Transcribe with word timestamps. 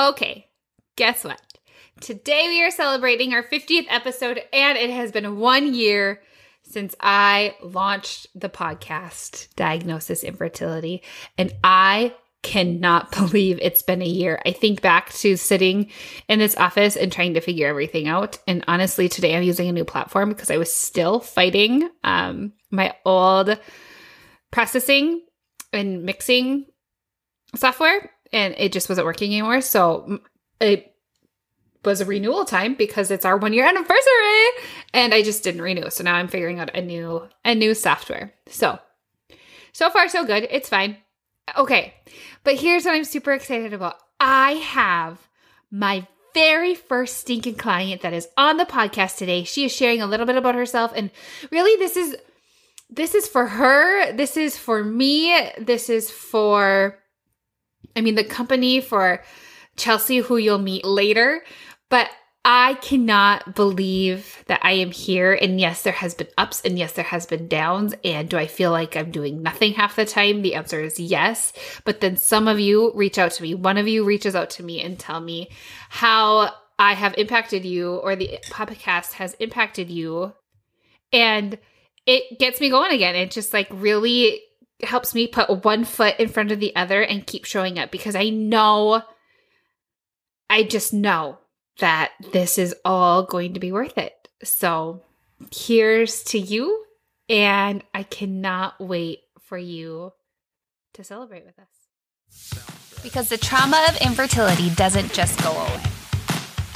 Okay, 0.00 0.48
guess 0.96 1.24
what? 1.24 1.42
Today 2.00 2.46
we 2.48 2.64
are 2.64 2.70
celebrating 2.70 3.34
our 3.34 3.42
50th 3.42 3.84
episode, 3.90 4.40
and 4.50 4.78
it 4.78 4.88
has 4.88 5.12
been 5.12 5.36
one 5.36 5.74
year 5.74 6.22
since 6.62 6.94
I 7.00 7.54
launched 7.62 8.28
the 8.34 8.48
podcast, 8.48 9.54
Diagnosis 9.56 10.24
Infertility. 10.24 11.02
And 11.36 11.52
I 11.62 12.14
cannot 12.42 13.12
believe 13.16 13.58
it's 13.60 13.82
been 13.82 14.00
a 14.00 14.06
year. 14.06 14.40
I 14.46 14.52
think 14.52 14.80
back 14.80 15.12
to 15.14 15.36
sitting 15.36 15.90
in 16.30 16.38
this 16.38 16.56
office 16.56 16.96
and 16.96 17.12
trying 17.12 17.34
to 17.34 17.42
figure 17.42 17.68
everything 17.68 18.08
out. 18.08 18.38
And 18.46 18.64
honestly, 18.66 19.06
today 19.06 19.36
I'm 19.36 19.42
using 19.42 19.68
a 19.68 19.72
new 19.72 19.84
platform 19.84 20.30
because 20.30 20.50
I 20.50 20.56
was 20.56 20.72
still 20.72 21.20
fighting 21.20 21.90
um, 22.04 22.54
my 22.70 22.94
old 23.04 23.58
processing 24.50 25.26
and 25.74 26.04
mixing 26.04 26.64
software 27.54 28.10
and 28.32 28.54
it 28.58 28.72
just 28.72 28.88
wasn't 28.88 29.06
working 29.06 29.32
anymore. 29.32 29.60
So 29.60 30.20
it 30.60 30.94
was 31.84 32.00
a 32.00 32.06
renewal 32.06 32.44
time 32.44 32.74
because 32.74 33.10
it's 33.10 33.24
our 33.24 33.36
one 33.36 33.52
year 33.52 33.66
anniversary 33.66 34.48
and 34.92 35.14
I 35.14 35.22
just 35.22 35.42
didn't 35.42 35.62
renew. 35.62 35.90
So 35.90 36.04
now 36.04 36.14
I'm 36.14 36.28
figuring 36.28 36.60
out 36.60 36.76
a 36.76 36.82
new 36.82 37.28
a 37.44 37.54
new 37.54 37.74
software. 37.74 38.34
So 38.48 38.78
so 39.72 39.90
far 39.90 40.08
so 40.08 40.24
good. 40.24 40.46
It's 40.50 40.68
fine. 40.68 40.98
Okay. 41.56 41.94
But 42.44 42.56
here's 42.56 42.84
what 42.84 42.94
I'm 42.94 43.04
super 43.04 43.32
excited 43.32 43.72
about. 43.72 43.96
I 44.18 44.52
have 44.52 45.18
my 45.70 46.06
very 46.34 46.74
first 46.74 47.18
stinking 47.18 47.56
client 47.56 48.02
that 48.02 48.12
is 48.12 48.28
on 48.36 48.56
the 48.56 48.64
podcast 48.64 49.16
today. 49.16 49.44
She 49.44 49.64
is 49.64 49.72
sharing 49.72 50.00
a 50.02 50.06
little 50.06 50.26
bit 50.26 50.36
about 50.36 50.54
herself 50.54 50.92
and 50.94 51.10
really 51.50 51.76
this 51.78 51.96
is 51.96 52.16
this 52.92 53.14
is 53.14 53.26
for 53.26 53.46
her. 53.46 54.12
This 54.12 54.36
is 54.36 54.58
for 54.58 54.82
me. 54.82 55.48
This 55.58 55.88
is 55.88 56.10
for 56.10 56.98
I 57.96 58.00
mean 58.00 58.14
the 58.14 58.24
company 58.24 58.80
for 58.80 59.22
Chelshey 59.76 60.22
who 60.22 60.36
you'll 60.36 60.58
meet 60.58 60.84
later. 60.84 61.42
But 61.88 62.10
I 62.44 62.74
cannot 62.74 63.54
believe 63.54 64.42
that 64.46 64.60
I 64.62 64.72
am 64.72 64.92
here. 64.92 65.34
And 65.34 65.60
yes, 65.60 65.82
there 65.82 65.92
has 65.92 66.14
been 66.14 66.28
ups 66.38 66.62
and 66.62 66.78
yes, 66.78 66.92
there 66.92 67.04
has 67.04 67.26
been 67.26 67.48
downs. 67.48 67.94
And 68.02 68.28
do 68.28 68.38
I 68.38 68.46
feel 68.46 68.70
like 68.70 68.96
I'm 68.96 69.10
doing 69.10 69.42
nothing 69.42 69.74
half 69.74 69.96
the 69.96 70.06
time? 70.06 70.40
The 70.40 70.54
answer 70.54 70.80
is 70.80 70.98
yes. 70.98 71.52
But 71.84 72.00
then 72.00 72.16
some 72.16 72.48
of 72.48 72.58
you 72.58 72.92
reach 72.94 73.18
out 73.18 73.32
to 73.32 73.42
me. 73.42 73.54
One 73.54 73.76
of 73.76 73.88
you 73.88 74.04
reaches 74.04 74.34
out 74.34 74.50
to 74.50 74.62
me 74.62 74.80
and 74.80 74.98
tell 74.98 75.20
me 75.20 75.50
how 75.90 76.50
I 76.78 76.94
have 76.94 77.14
impacted 77.18 77.64
you 77.66 77.96
or 77.96 78.16
the 78.16 78.38
podcast 78.46 79.12
has 79.14 79.34
impacted 79.34 79.90
you. 79.90 80.32
And 81.12 81.58
it 82.06 82.38
gets 82.38 82.60
me 82.60 82.70
going 82.70 82.92
again. 82.92 83.16
It 83.16 83.30
just 83.30 83.52
like 83.52 83.68
really 83.70 84.40
helps 84.84 85.14
me 85.14 85.26
put 85.26 85.64
one 85.64 85.84
foot 85.84 86.18
in 86.18 86.28
front 86.28 86.52
of 86.52 86.60
the 86.60 86.74
other 86.76 87.02
and 87.02 87.26
keep 87.26 87.44
showing 87.44 87.78
up 87.78 87.90
because 87.90 88.14
I 88.14 88.28
know, 88.30 89.02
I 90.48 90.62
just 90.62 90.92
know 90.92 91.38
that 91.78 92.12
this 92.32 92.58
is 92.58 92.74
all 92.84 93.24
going 93.24 93.54
to 93.54 93.60
be 93.60 93.72
worth 93.72 93.98
it. 93.98 94.28
So 94.42 95.02
here's 95.54 96.22
to 96.24 96.38
you. 96.38 96.84
And 97.28 97.84
I 97.94 98.02
cannot 98.02 98.80
wait 98.80 99.20
for 99.40 99.56
you 99.56 100.12
to 100.94 101.04
celebrate 101.04 101.44
with 101.46 101.58
us. 101.58 103.02
Because 103.02 103.28
the 103.28 103.38
trauma 103.38 103.86
of 103.88 103.96
infertility 104.00 104.70
doesn't 104.70 105.12
just 105.12 105.40
go 105.42 105.52
away. 105.52 105.80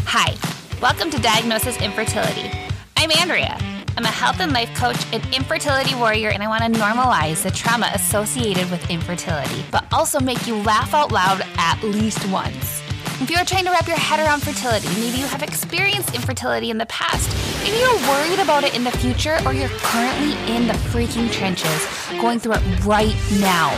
Hi, 0.07 0.37
welcome 0.81 1.11
to 1.11 1.19
Diagnosis 1.21 1.81
Infertility. 1.83 2.51
I'm 2.97 3.11
Andrea. 3.19 3.59
I'm 3.97 4.05
a 4.05 4.09
health 4.09 4.41
and 4.41 4.53
life 4.53 4.75
coach 4.75 4.97
and 5.13 5.25
infertility 5.33 5.95
warrior, 5.95 6.31
and 6.31 6.43
I 6.43 6.49
want 6.49 6.63
to 6.65 6.81
normalize 6.81 7.45
the 7.45 7.51
trauma 7.53 7.91
associated 7.95 8.69
with 8.69 8.91
infertility, 8.91 9.65
but 9.71 9.85
also 9.93 10.19
make 10.19 10.49
you 10.49 10.57
laugh 10.57 10.95
out 10.95 11.13
loud 11.13 11.43
at 11.59 11.81
least 11.85 12.29
once. 12.29 12.83
If 13.21 13.31
you 13.31 13.37
are 13.37 13.45
trying 13.45 13.65
to 13.67 13.71
wrap 13.71 13.87
your 13.87 13.97
head 13.97 14.19
around 14.19 14.43
fertility, 14.43 14.89
maybe 15.01 15.19
you 15.19 15.27
have 15.27 15.45
experienced 15.45 16.13
infertility 16.13 16.71
in 16.71 16.79
the 16.79 16.87
past, 16.87 17.31
maybe 17.63 17.79
you're 17.79 18.09
worried 18.09 18.41
about 18.41 18.65
it 18.65 18.75
in 18.75 18.83
the 18.83 18.91
future, 18.91 19.39
or 19.47 19.55
you're 19.55 19.69
currently 19.69 20.33
in 20.53 20.67
the 20.67 20.75
freaking 20.91 21.31
trenches 21.31 21.87
going 22.21 22.41
through 22.41 22.55
it 22.55 22.85
right 22.85 23.15
now, 23.39 23.71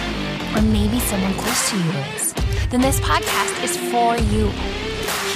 or 0.57 0.63
maybe 0.63 0.99
someone 1.01 1.35
close 1.35 1.71
to 1.71 1.77
you 1.77 1.91
is, 2.15 2.33
then 2.71 2.81
this 2.81 2.99
podcast 3.01 3.63
is 3.63 3.77
for 3.91 4.17
you. 4.17 4.86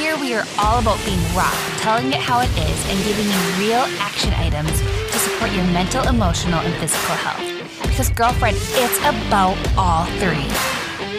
Here 0.00 0.16
we 0.16 0.32
are 0.32 0.46
all 0.58 0.80
about 0.80 0.98
being 1.04 1.20
raw, 1.36 1.52
telling 1.76 2.08
it 2.08 2.20
how 2.20 2.40
it 2.40 2.48
is, 2.56 2.88
and 2.88 3.04
giving 3.04 3.26
you 3.26 3.68
real 3.68 3.84
action 4.00 4.32
items 4.32 4.70
to 4.80 5.18
support 5.18 5.52
your 5.52 5.64
mental, 5.64 6.02
emotional, 6.08 6.58
and 6.60 6.72
physical 6.76 7.14
health. 7.16 7.82
Because, 7.82 8.08
girlfriend, 8.08 8.56
it's 8.56 8.98
about 9.00 9.58
all 9.76 10.06
three. 10.16 10.48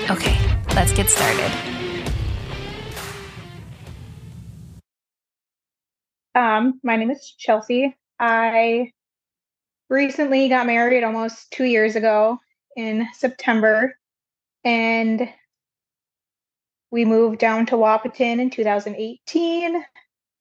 Okay, 0.09 0.35
let's 0.73 0.91
get 0.93 1.11
started. 1.11 1.51
Um, 6.33 6.79
my 6.83 6.95
name 6.95 7.11
is 7.11 7.35
Chelshey. 7.39 7.93
I 8.19 8.93
recently 9.91 10.49
got 10.49 10.65
married 10.65 11.03
almost 11.03 11.51
two 11.51 11.65
years 11.65 11.95
ago 11.95 12.39
in 12.75 13.07
September, 13.13 13.95
and 14.63 15.29
we 16.91 17.05
moved 17.05 17.39
down 17.39 17.65
to 17.67 17.75
Wahpeton 17.75 18.39
in 18.39 18.49
2018, 18.49 19.83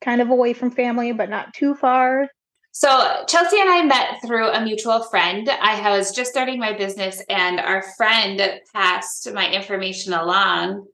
kind 0.01 0.21
of 0.21 0.31
away 0.31 0.53
from 0.53 0.71
family, 0.71 1.13
but 1.13 1.31
not 1.31 1.55
too 1.55 1.75
far. 1.75 2.29
So, 2.73 2.89
Chelshey 3.27 3.61
and 3.61 3.71
I 3.71 3.83
met 3.83 4.21
through 4.25 4.49
a 4.49 4.61
mutual 4.63 5.03
friend. 5.05 5.49
I 5.49 5.91
was 5.91 6.13
just 6.13 6.31
starting 6.31 6.59
my 6.59 6.73
business, 6.73 7.23
and 7.29 7.59
our 7.59 7.83
friend 7.97 8.61
passed 8.73 9.33
my 9.33 9.51
information 9.51 10.13
along 10.13 10.87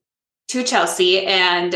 to 0.48 0.62
Chelshey. 0.62 1.26
And 1.26 1.74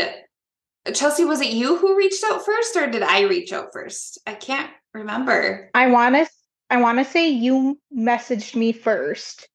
Chelshey, 0.87 1.27
was 1.27 1.41
it 1.41 1.53
you 1.53 1.77
who 1.77 1.97
reached 1.97 2.23
out 2.23 2.43
first 2.43 2.75
or 2.75 2.87
did 2.87 3.03
I 3.03 3.21
reach 3.21 3.53
out 3.53 3.71
first? 3.71 4.19
I 4.25 4.33
can't 4.33 4.71
remember. 4.93 5.69
I 5.73 5.87
want 5.87 6.15
to 6.15 6.27
I 6.69 6.81
want 6.81 6.99
to 6.99 7.05
say 7.05 7.29
you 7.29 7.79
messaged 7.95 8.55
me 8.55 8.71
first. 8.71 9.47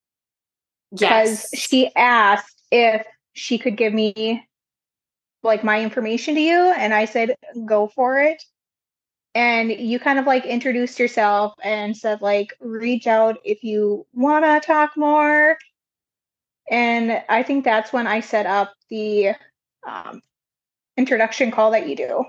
Yes. 0.92 1.48
Because 1.48 1.60
she 1.60 1.91
asked 1.97 2.62
if 2.70 3.06
she 3.36 3.58
could 3.58 3.76
give 3.76 3.92
me 3.92 4.48
like 5.42 5.62
my 5.62 5.80
information 5.80 6.34
to 6.34 6.41
you 6.41 6.72
and 6.76 6.92
I 6.92 7.04
said 7.04 7.36
go 7.66 7.86
for 7.86 8.19
it. 8.19 8.42
And 9.34 9.70
you 9.70 10.00
kind 10.00 10.19
of 10.19 10.26
like 10.26 10.47
introduced 10.47 10.98
yourself 10.98 11.52
and 11.62 11.94
said 11.94 12.22
like 12.22 12.54
reach 12.60 13.06
out 13.06 13.38
if 13.44 13.62
you 13.62 14.06
want 14.14 14.44
to 14.44 14.66
talk 14.66 14.97
more. 14.97 15.58
And 16.70 17.22
I 17.28 17.42
think 17.42 17.64
that's 17.64 17.92
when 17.92 18.06
I 18.06 18.20
set 18.20 18.47
up 18.47 18.72
the 18.88 19.32
um, 19.86 20.22
introduction 20.97 21.50
call 21.50 21.70
that 21.72 21.88
you 21.88 21.94
do. 21.94 22.24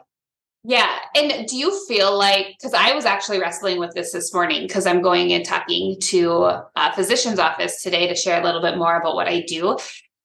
Yeah. 0.64 1.00
And 1.16 1.48
do 1.48 1.56
you 1.56 1.86
feel 1.88 2.18
like, 2.18 2.48
because 2.60 2.74
I 2.74 2.94
was 2.94 3.06
actually 3.06 3.40
wrestling 3.40 3.80
with 3.80 3.94
this 3.94 4.12
this 4.12 4.34
morning 4.34 4.64
because 4.64 4.86
I'm 4.86 5.02
going 5.02 5.32
and 5.32 5.46
talking 5.46 5.96
to 6.02 6.34
a 6.76 6.94
physician's 6.94 7.40
office 7.40 7.82
today 7.82 8.08
to 8.10 8.16
share 8.16 8.42
a 8.42 8.44
little 8.44 8.62
bit 8.62 8.78
more 8.78 9.00
about 9.00 9.16
what 9.16 9.30
I 9.30 9.42
do. 9.48 9.78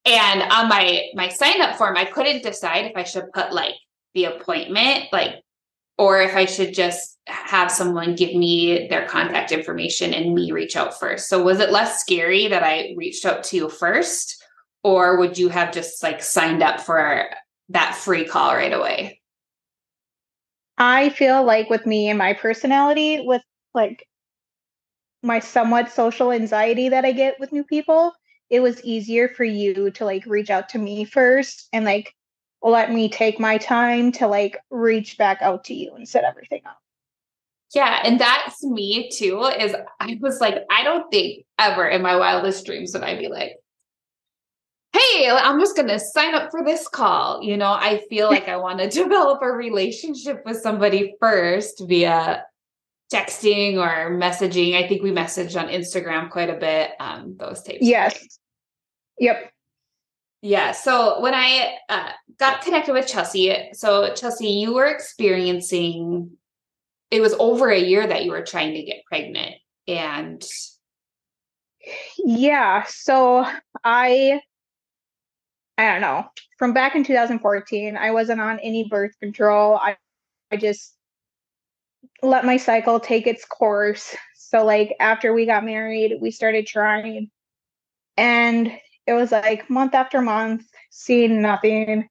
And 0.04 0.42
on 0.42 0.68
my 0.68 1.04
my 1.14 1.28
sign 1.28 1.60
up 1.60 1.76
form, 1.76 1.96
I 1.96 2.04
couldn't 2.04 2.42
decide 2.42 2.86
if 2.86 2.96
I 2.96 3.04
should 3.04 3.32
put 3.32 3.52
like 3.52 3.74
the 4.14 4.24
appointment, 4.24 5.04
like, 5.12 5.36
or 5.96 6.20
if 6.20 6.34
I 6.34 6.44
should 6.44 6.74
just 6.74 7.18
have 7.28 7.70
someone 7.70 8.16
give 8.16 8.34
me 8.34 8.88
their 8.88 9.06
contact 9.06 9.52
information 9.52 10.12
and 10.12 10.34
me 10.34 10.50
reach 10.50 10.76
out 10.76 10.98
first. 10.98 11.28
So 11.28 11.42
was 11.42 11.60
it 11.60 11.70
less 11.70 12.00
scary 12.00 12.48
that 12.48 12.64
I 12.64 12.94
reached 12.96 13.24
out 13.24 13.44
to 13.44 13.56
you 13.56 13.68
first? 13.68 14.42
Or 14.82 15.18
would 15.18 15.38
you 15.38 15.48
have 15.48 15.72
just 15.72 16.02
like 16.02 16.22
signed 16.22 16.62
up 16.62 16.80
for 16.80 17.28
that 17.69 17.94
free 17.94 18.24
call 18.24 18.54
right 18.54 18.72
away? 18.72 19.20
I 20.78 21.10
feel 21.10 21.44
like 21.44 21.70
with 21.70 21.86
me 21.86 22.08
and 22.08 22.19
my 22.19 22.32
personality, 22.32 23.22
with 23.24 23.42
like 23.72 24.08
my 25.22 25.38
somewhat 25.38 25.92
social 25.92 26.32
anxiety 26.32 26.88
that 26.88 27.04
I 27.04 27.12
get 27.12 27.38
with 27.38 27.52
new 27.52 27.62
people, 27.62 28.12
it 28.52 28.60
was 28.60 28.84
easier 28.84 29.28
for 29.28 29.44
you 29.44 29.90
to 29.90 30.04
like 30.04 30.26
reach 30.26 30.50
out 30.50 30.68
to 30.68 30.78
me 30.78 31.04
first 31.04 31.68
and 31.72 31.86
like 31.86 32.14
let 32.62 32.93
me 32.93 33.08
take 33.08 33.40
my 33.40 33.56
time 33.56 34.12
to 34.12 34.28
like 34.28 34.58
reach 34.70 35.16
back 35.16 35.38
out 35.40 35.64
to 35.64 35.75
you 35.75 35.94
and 35.94 36.06
set 36.06 36.22
everything 36.22 36.60
up. 36.66 36.78
Yeah, 37.75 38.02
and 38.04 38.20
that's 38.20 38.62
me 38.62 39.08
too. 39.08 39.43
Is 39.58 39.75
I 39.99 40.19
was 40.20 40.40
like, 40.40 40.58
I 40.70 40.84
don't 40.84 41.10
think 41.10 41.46
ever 41.58 41.88
in 41.88 42.02
my 42.02 42.14
wildest 42.14 42.66
dreams 42.66 42.93
would 42.93 43.02
I 43.02 43.19
be 43.19 43.28
like, 43.28 43.56
hey, 44.93 45.31
I'm 45.31 45.58
just 45.58 45.75
going 45.75 45.88
to 45.88 45.98
sign 45.98 46.34
up 46.34 46.50
for 46.50 46.62
this 46.62 46.87
call. 46.87 47.43
You 47.43 47.56
know, 47.56 47.72
I 47.72 48.02
feel 48.10 48.28
like 48.28 48.48
I 48.48 48.58
want 48.58 48.81
to 48.81 48.88
develop 49.02 49.40
a 49.40 49.50
relationship 49.50 50.43
with 50.44 50.60
somebody 50.60 51.14
first 51.19 51.82
via 51.88 52.44
texting 53.12 53.78
or 53.78 54.19
messaging. 54.19 54.75
I 54.75 54.87
think 54.87 55.02
we 55.02 55.10
messaged 55.10 55.58
on 55.58 55.69
Instagram 55.69 56.31
quite 56.31 56.50
a 56.50 56.58
bit. 56.58 56.90
Um, 57.00 57.37
those 57.38 57.62
tapes. 57.62 57.87
Yes. 57.87 58.38
Yep. 59.19 59.53
Yeah. 60.43 60.73
So 60.73 61.20
when 61.20 61.35
I 61.35 61.76
uh, 61.88 62.11
got 62.38 62.62
connected 62.62 62.93
with 62.93 63.06
Chelshey, 63.06 63.75
so 63.75 64.11
Chelshey, 64.11 64.61
you 64.61 64.75
were 64.75 64.87
experiencing, 64.87 66.32
it 67.11 67.20
was 67.20 67.35
over 67.38 67.70
a 67.70 67.79
year 67.79 68.06
that 68.06 68.25
you 68.25 68.32
were 68.32 68.43
trying 68.43 68.75
to 68.75 68.82
get 68.82 69.05
pregnant. 69.06 69.55
And 69.87 70.43
yeah. 72.19 72.85
So 72.88 73.47
I 73.85 74.41
I 75.79 75.87
don't 75.91 76.00
know, 76.00 76.26
from 76.58 76.73
back 76.75 76.94
in 76.94 77.05
2014, 77.05 77.97
I 77.97 78.11
wasn't 78.11 78.41
on 78.41 78.58
any 78.61 78.88
birth 78.88 79.19
control. 79.20 79.76
I, 79.76 79.97
I 80.50 80.56
just 80.56 80.94
let 82.23 82.44
my 82.44 82.56
cycle 82.56 83.00
take 83.00 83.26
its 83.26 83.44
course. 83.44 84.15
So, 84.35 84.65
like, 84.65 84.94
after 85.00 85.32
we 85.32 85.47
got 85.47 85.65
married, 85.65 86.19
we 86.20 86.31
started 86.31 86.67
trying. 86.67 87.31
And 88.19 88.70
it 89.06 89.12
was 89.12 89.32
like 89.32 89.69
month 89.69 89.94
after 89.94 90.20
month, 90.20 90.64
seeing 90.90 91.43
nothing. 91.43 92.08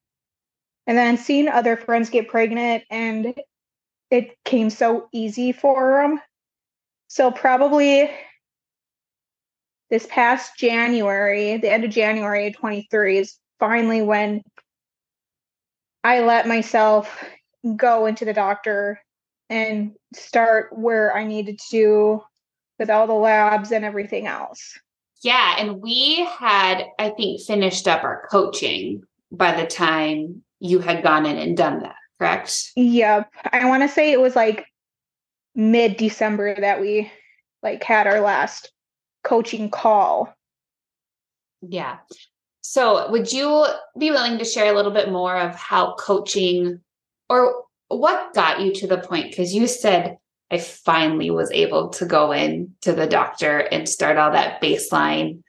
And 0.87 0.97
then 0.97 1.17
seeing 1.17 1.47
other 1.47 1.77
friends 1.77 2.09
get 2.09 2.27
pregnant, 2.27 2.83
and 2.89 3.33
it 4.09 4.35
came 4.43 4.69
so 4.69 5.07
easy 5.13 5.51
for 5.51 6.01
them. 6.01 6.19
So, 7.07 7.31
probably 7.31 8.09
this 9.89 10.07
past 10.09 10.57
January, 10.57 11.57
the 11.57 11.71
end 11.71 11.83
of 11.83 11.91
January 11.91 12.51
23 12.51 13.19
is 13.19 13.35
finally 13.59 14.01
when 14.01 14.41
I 16.03 16.21
let 16.21 16.47
myself 16.47 17.23
go 17.75 18.07
into 18.07 18.25
the 18.25 18.33
doctor 18.33 18.99
and 19.49 19.91
start 20.13 20.75
where 20.75 21.15
I 21.15 21.25
needed 21.25 21.59
to 21.69 22.21
with 22.79 22.89
all 22.89 23.05
the 23.05 23.13
labs 23.13 23.71
and 23.71 23.85
everything 23.85 24.25
else. 24.25 24.79
Yeah. 25.21 25.55
And 25.57 25.81
we 25.81 26.25
had, 26.25 26.85
I 26.97 27.09
think, 27.09 27.41
finished 27.41 27.87
up 27.87 28.03
our 28.03 28.27
coaching 28.29 29.03
by 29.31 29.59
the 29.59 29.67
time 29.67 30.43
you 30.59 30.79
had 30.79 31.03
gone 31.03 31.25
in 31.25 31.37
and 31.37 31.55
done 31.55 31.81
that, 31.81 31.95
correct? 32.19 32.71
Yep. 32.75 33.31
I 33.51 33.65
want 33.65 33.83
to 33.83 33.89
say 33.89 34.11
it 34.11 34.21
was 34.21 34.35
like 34.35 34.65
mid 35.55 35.97
December 35.97 36.59
that 36.59 36.81
we 36.81 37.11
like 37.63 37.83
had 37.83 38.07
our 38.07 38.21
last 38.21 38.71
coaching 39.23 39.69
call. 39.69 40.33
Yeah. 41.61 41.97
So, 42.61 43.09
would 43.11 43.31
you 43.31 43.65
be 43.97 44.11
willing 44.11 44.37
to 44.37 44.45
share 44.45 44.71
a 44.71 44.75
little 44.75 44.91
bit 44.91 45.11
more 45.11 45.35
of 45.35 45.55
how 45.55 45.95
coaching 45.95 46.79
or 47.29 47.63
what 47.87 48.33
got 48.33 48.61
you 48.61 48.73
to 48.75 48.87
the 48.87 48.99
point? 48.99 49.29
Because 49.29 49.53
you 49.53 49.67
said, 49.67 50.17
I 50.51 50.57
finally 50.57 51.31
was 51.31 51.49
able 51.51 51.89
to 51.91 52.05
go 52.05 52.33
in 52.33 52.73
to 52.81 52.91
the 52.91 53.07
doctor 53.07 53.59
and 53.59 53.87
start 53.87 54.17
all 54.17 54.31
that 54.31 54.61
baseline 54.61 55.43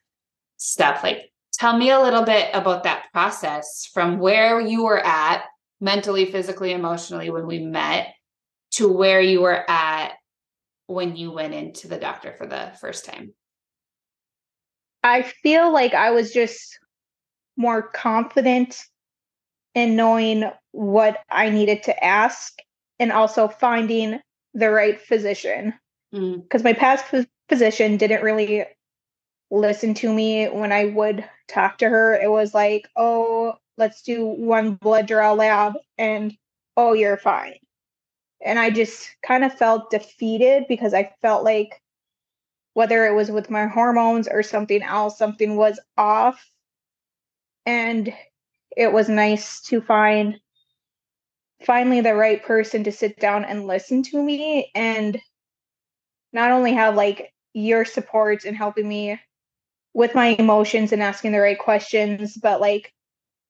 stuff. 0.58 1.02
Like, 1.02 1.32
tell 1.54 1.76
me 1.76 1.90
a 1.90 2.00
little 2.00 2.22
bit 2.22 2.50
about 2.54 2.84
that 2.84 3.06
process 3.12 3.90
from 3.92 4.20
where 4.20 4.60
you 4.60 4.84
were 4.84 5.04
at 5.04 5.44
mentally, 5.80 6.30
physically, 6.30 6.72
emotionally 6.72 7.30
when 7.30 7.48
we 7.48 7.58
met 7.58 8.14
to 8.72 8.88
where 8.88 9.20
you 9.20 9.42
were 9.42 9.68
at 9.68 10.12
when 10.86 11.16
you 11.16 11.32
went 11.32 11.52
into 11.52 11.88
the 11.88 11.98
doctor 11.98 12.32
for 12.38 12.46
the 12.46 12.72
first 12.80 13.04
time. 13.04 13.34
I 15.02 15.22
feel 15.22 15.72
like 15.72 15.94
I 15.94 16.12
was 16.12 16.32
just 16.32 16.78
more 17.56 17.82
confident 17.82 18.80
in 19.74 19.96
knowing 19.96 20.48
what 20.70 21.18
I 21.28 21.50
needed 21.50 21.82
to 21.84 22.04
ask 22.04 22.52
and 23.00 23.10
also 23.10 23.48
finding 23.48 24.20
the 24.54 24.70
right 24.70 25.00
physician. 25.00 25.74
Because 26.10 26.62
mm. 26.62 26.64
my 26.64 26.72
past 26.72 27.04
physician 27.48 27.96
didn't 27.96 28.22
really 28.22 28.64
listen 29.50 29.94
to 29.94 30.12
me 30.12 30.46
when 30.46 30.72
I 30.72 30.86
would 30.86 31.24
talk 31.48 31.78
to 31.78 31.88
her. 31.88 32.14
It 32.14 32.30
was 32.30 32.54
like, 32.54 32.88
oh, 32.96 33.54
let's 33.76 34.02
do 34.02 34.26
one 34.26 34.74
blood 34.74 35.06
draw 35.06 35.32
lab 35.32 35.74
and 35.98 36.36
oh, 36.76 36.92
you're 36.94 37.16
fine. 37.16 37.54
And 38.44 38.58
I 38.58 38.70
just 38.70 39.08
kind 39.22 39.44
of 39.44 39.54
felt 39.54 39.90
defeated 39.90 40.64
because 40.68 40.94
I 40.94 41.12
felt 41.22 41.44
like 41.44 41.80
whether 42.74 43.06
it 43.06 43.14
was 43.14 43.30
with 43.30 43.50
my 43.50 43.66
hormones 43.66 44.26
or 44.26 44.42
something 44.42 44.82
else, 44.82 45.18
something 45.18 45.56
was 45.56 45.78
off. 45.96 46.44
And 47.66 48.12
it 48.76 48.92
was 48.92 49.08
nice 49.08 49.60
to 49.62 49.80
find 49.80 50.40
finally 51.64 52.00
the 52.00 52.14
right 52.14 52.42
person 52.42 52.84
to 52.84 52.92
sit 52.92 53.18
down 53.18 53.44
and 53.44 53.66
listen 53.66 54.02
to 54.02 54.22
me 54.22 54.70
and 54.74 55.20
not 56.32 56.50
only 56.50 56.72
have 56.72 56.94
like 56.94 57.32
your 57.54 57.84
support 57.84 58.44
and 58.44 58.56
helping 58.56 58.88
me 58.88 59.20
with 59.94 60.14
my 60.14 60.28
emotions 60.38 60.92
and 60.92 61.02
asking 61.02 61.32
the 61.32 61.40
right 61.40 61.58
questions, 61.58 62.36
but 62.36 62.60
like 62.60 62.92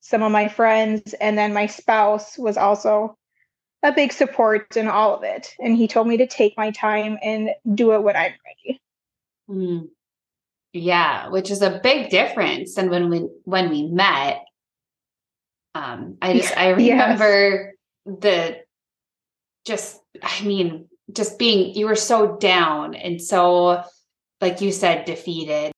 some 0.01 0.23
of 0.23 0.33
my 0.33 0.49
friends 0.49 1.15
and 1.15 1.39
then 1.39 1.55
my 1.55 1.67
spouse 1.67 2.37
was 2.37 2.57
also 2.57 3.17
a 3.83 3.93
big 3.93 4.13
support 4.13 4.77
in 4.77 4.89
all 4.89 5.17
of 5.17 5.23
it. 5.23 5.55
And 5.61 5.77
he 5.77 5.89
told 5.89 6.07
me 6.07 6.17
to 6.19 6.27
take 6.27 6.57
my 6.57 6.71
time 6.71 7.19
and 7.23 7.51
do 7.75 7.93
it 7.93 8.03
when 8.03 8.17
I'm 8.17 8.33
ready. 8.45 8.81
Mm. 9.49 9.89
Yeah, 10.73 11.29
which 11.29 11.51
is 11.51 11.63
a 11.63 11.81
big 11.83 12.11
difference 12.11 12.75
than 12.75 12.89
when 12.89 13.11
we 13.11 13.29
when 13.45 13.69
we 13.69 13.87
met. 13.89 14.45
Um, 15.75 16.17
I 16.23 16.35
just 16.35 16.57
I 16.57 16.69
remember 16.71 17.67
yes. 17.67 17.72
The 18.07 18.61
just 19.65 20.01
I 20.23 20.43
mean 20.43 20.89
just 21.13 21.39
being 21.39 21.75
you 21.75 21.87
were 21.87 21.97
so 21.97 22.37
down 22.37 22.95
and 22.95 23.21
so 23.21 23.83
like 24.41 24.61
you 24.61 24.73
said 24.73 25.05
defeated 25.05 25.73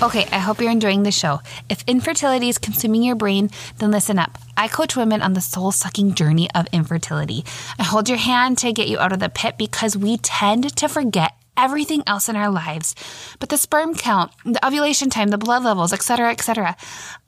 Okay, 0.00 0.26
I 0.30 0.38
hope 0.38 0.60
you're 0.60 0.70
enjoying 0.70 1.02
the 1.02 1.10
show. 1.10 1.40
If 1.68 1.82
infertility 1.88 2.48
is 2.48 2.56
consuming 2.56 3.02
your 3.02 3.16
brain, 3.16 3.50
then 3.78 3.90
listen 3.90 4.16
up. 4.16 4.38
I 4.56 4.68
coach 4.68 4.94
women 4.94 5.22
on 5.22 5.32
the 5.32 5.40
soul 5.40 5.72
sucking 5.72 6.14
journey 6.14 6.48
of 6.54 6.68
infertility. 6.72 7.44
I 7.80 7.82
hold 7.82 8.08
your 8.08 8.18
hand 8.18 8.58
to 8.58 8.72
get 8.72 8.86
you 8.86 9.00
out 9.00 9.12
of 9.12 9.18
the 9.18 9.28
pit 9.28 9.56
because 9.58 9.96
we 9.96 10.18
tend 10.18 10.76
to 10.76 10.88
forget 10.88 11.32
everything 11.58 12.02
else 12.06 12.30
in 12.30 12.36
our 12.36 12.50
lives. 12.50 12.94
But 13.40 13.50
the 13.50 13.58
sperm 13.58 13.94
count, 13.94 14.32
the 14.46 14.64
ovulation 14.64 15.10
time, 15.10 15.28
the 15.28 15.36
blood 15.36 15.64
levels, 15.64 15.92
etc., 15.92 16.30
etc. 16.30 16.76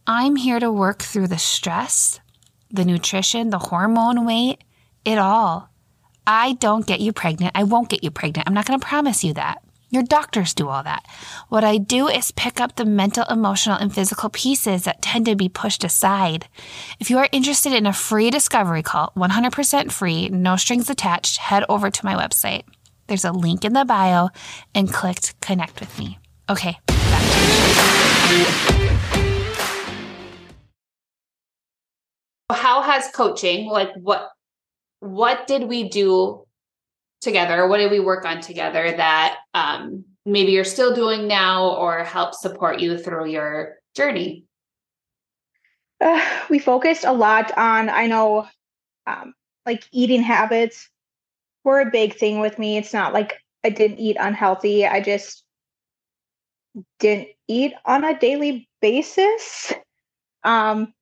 I'm 0.06 0.36
here 0.36 0.60
to 0.60 0.72
work 0.72 1.02
through 1.02 1.26
the 1.26 1.38
stress, 1.38 2.20
the 2.70 2.86
nutrition, 2.86 3.50
the 3.50 3.58
hormone 3.58 4.24
weight, 4.24 4.64
it 5.04 5.18
all. 5.18 5.68
I 6.26 6.52
don't 6.54 6.86
get 6.86 7.00
you 7.00 7.12
pregnant. 7.12 7.52
I 7.54 7.64
won't 7.64 7.88
get 7.88 8.04
you 8.04 8.10
pregnant. 8.10 8.46
I'm 8.46 8.54
not 8.54 8.66
going 8.66 8.78
to 8.78 8.86
promise 8.86 9.24
you 9.24 9.34
that. 9.34 9.62
Your 9.92 10.04
doctors 10.04 10.54
do 10.54 10.68
all 10.68 10.84
that. 10.84 11.04
What 11.48 11.64
I 11.64 11.76
do 11.76 12.06
is 12.06 12.30
pick 12.30 12.60
up 12.60 12.76
the 12.76 12.84
mental, 12.84 13.24
emotional, 13.28 13.76
and 13.76 13.92
physical 13.92 14.30
pieces 14.30 14.84
that 14.84 15.02
tend 15.02 15.26
to 15.26 15.34
be 15.34 15.48
pushed 15.48 15.82
aside. 15.82 16.46
If 17.00 17.10
you 17.10 17.18
are 17.18 17.28
interested 17.32 17.72
in 17.72 17.86
a 17.86 17.92
free 17.92 18.30
discovery 18.30 18.84
call, 18.84 19.12
100% 19.16 19.90
free, 19.90 20.28
no 20.28 20.54
strings 20.54 20.88
attached, 20.88 21.38
head 21.38 21.64
over 21.68 21.90
to 21.90 22.04
my 22.04 22.14
website. 22.14 22.62
There's 23.10 23.24
a 23.24 23.32
link 23.32 23.64
in 23.64 23.72
the 23.72 23.84
bio 23.84 24.28
and 24.72 24.88
clicked 24.88 25.34
connect 25.40 25.80
with 25.80 25.98
me. 25.98 26.20
Okay, 26.48 26.78
back 26.86 27.22
to 27.22 27.40
the 32.48 32.54
How 32.54 32.82
has 32.82 33.08
coaching, 33.12 33.66
like 33.66 33.90
what 33.96 34.30
what 35.00 35.48
did 35.48 35.64
we 35.64 35.88
do 35.88 36.44
together? 37.20 37.66
What 37.66 37.78
did 37.78 37.90
we 37.90 37.98
work 37.98 38.24
on 38.24 38.40
together 38.40 38.92
that 38.96 39.38
um, 39.54 40.04
maybe 40.24 40.52
you're 40.52 40.62
still 40.62 40.94
doing 40.94 41.26
now 41.26 41.70
or 41.70 42.04
help 42.04 42.32
support 42.32 42.78
you 42.78 42.96
through 42.96 43.26
your 43.26 43.78
journey? 43.96 44.44
Uh, 46.00 46.24
we 46.48 46.60
focused 46.60 47.04
a 47.04 47.12
lot 47.12 47.50
on, 47.58 47.88
I 47.88 48.06
know, 48.06 48.46
um, 49.08 49.34
like 49.66 49.82
eating 49.90 50.22
habits 50.22 50.89
were 51.64 51.80
a 51.80 51.90
big 51.90 52.16
thing 52.16 52.40
with 52.40 52.58
me. 52.58 52.76
It's 52.76 52.92
not 52.92 53.12
like 53.12 53.34
I 53.64 53.70
didn't 53.70 53.98
eat 53.98 54.16
unhealthy, 54.18 54.86
I 54.86 55.00
just 55.00 55.44
didn't 56.98 57.28
eat 57.48 57.72
on 57.84 58.04
a 58.04 58.18
daily 58.18 58.68
basis. 58.80 59.72
Um, 60.44 60.94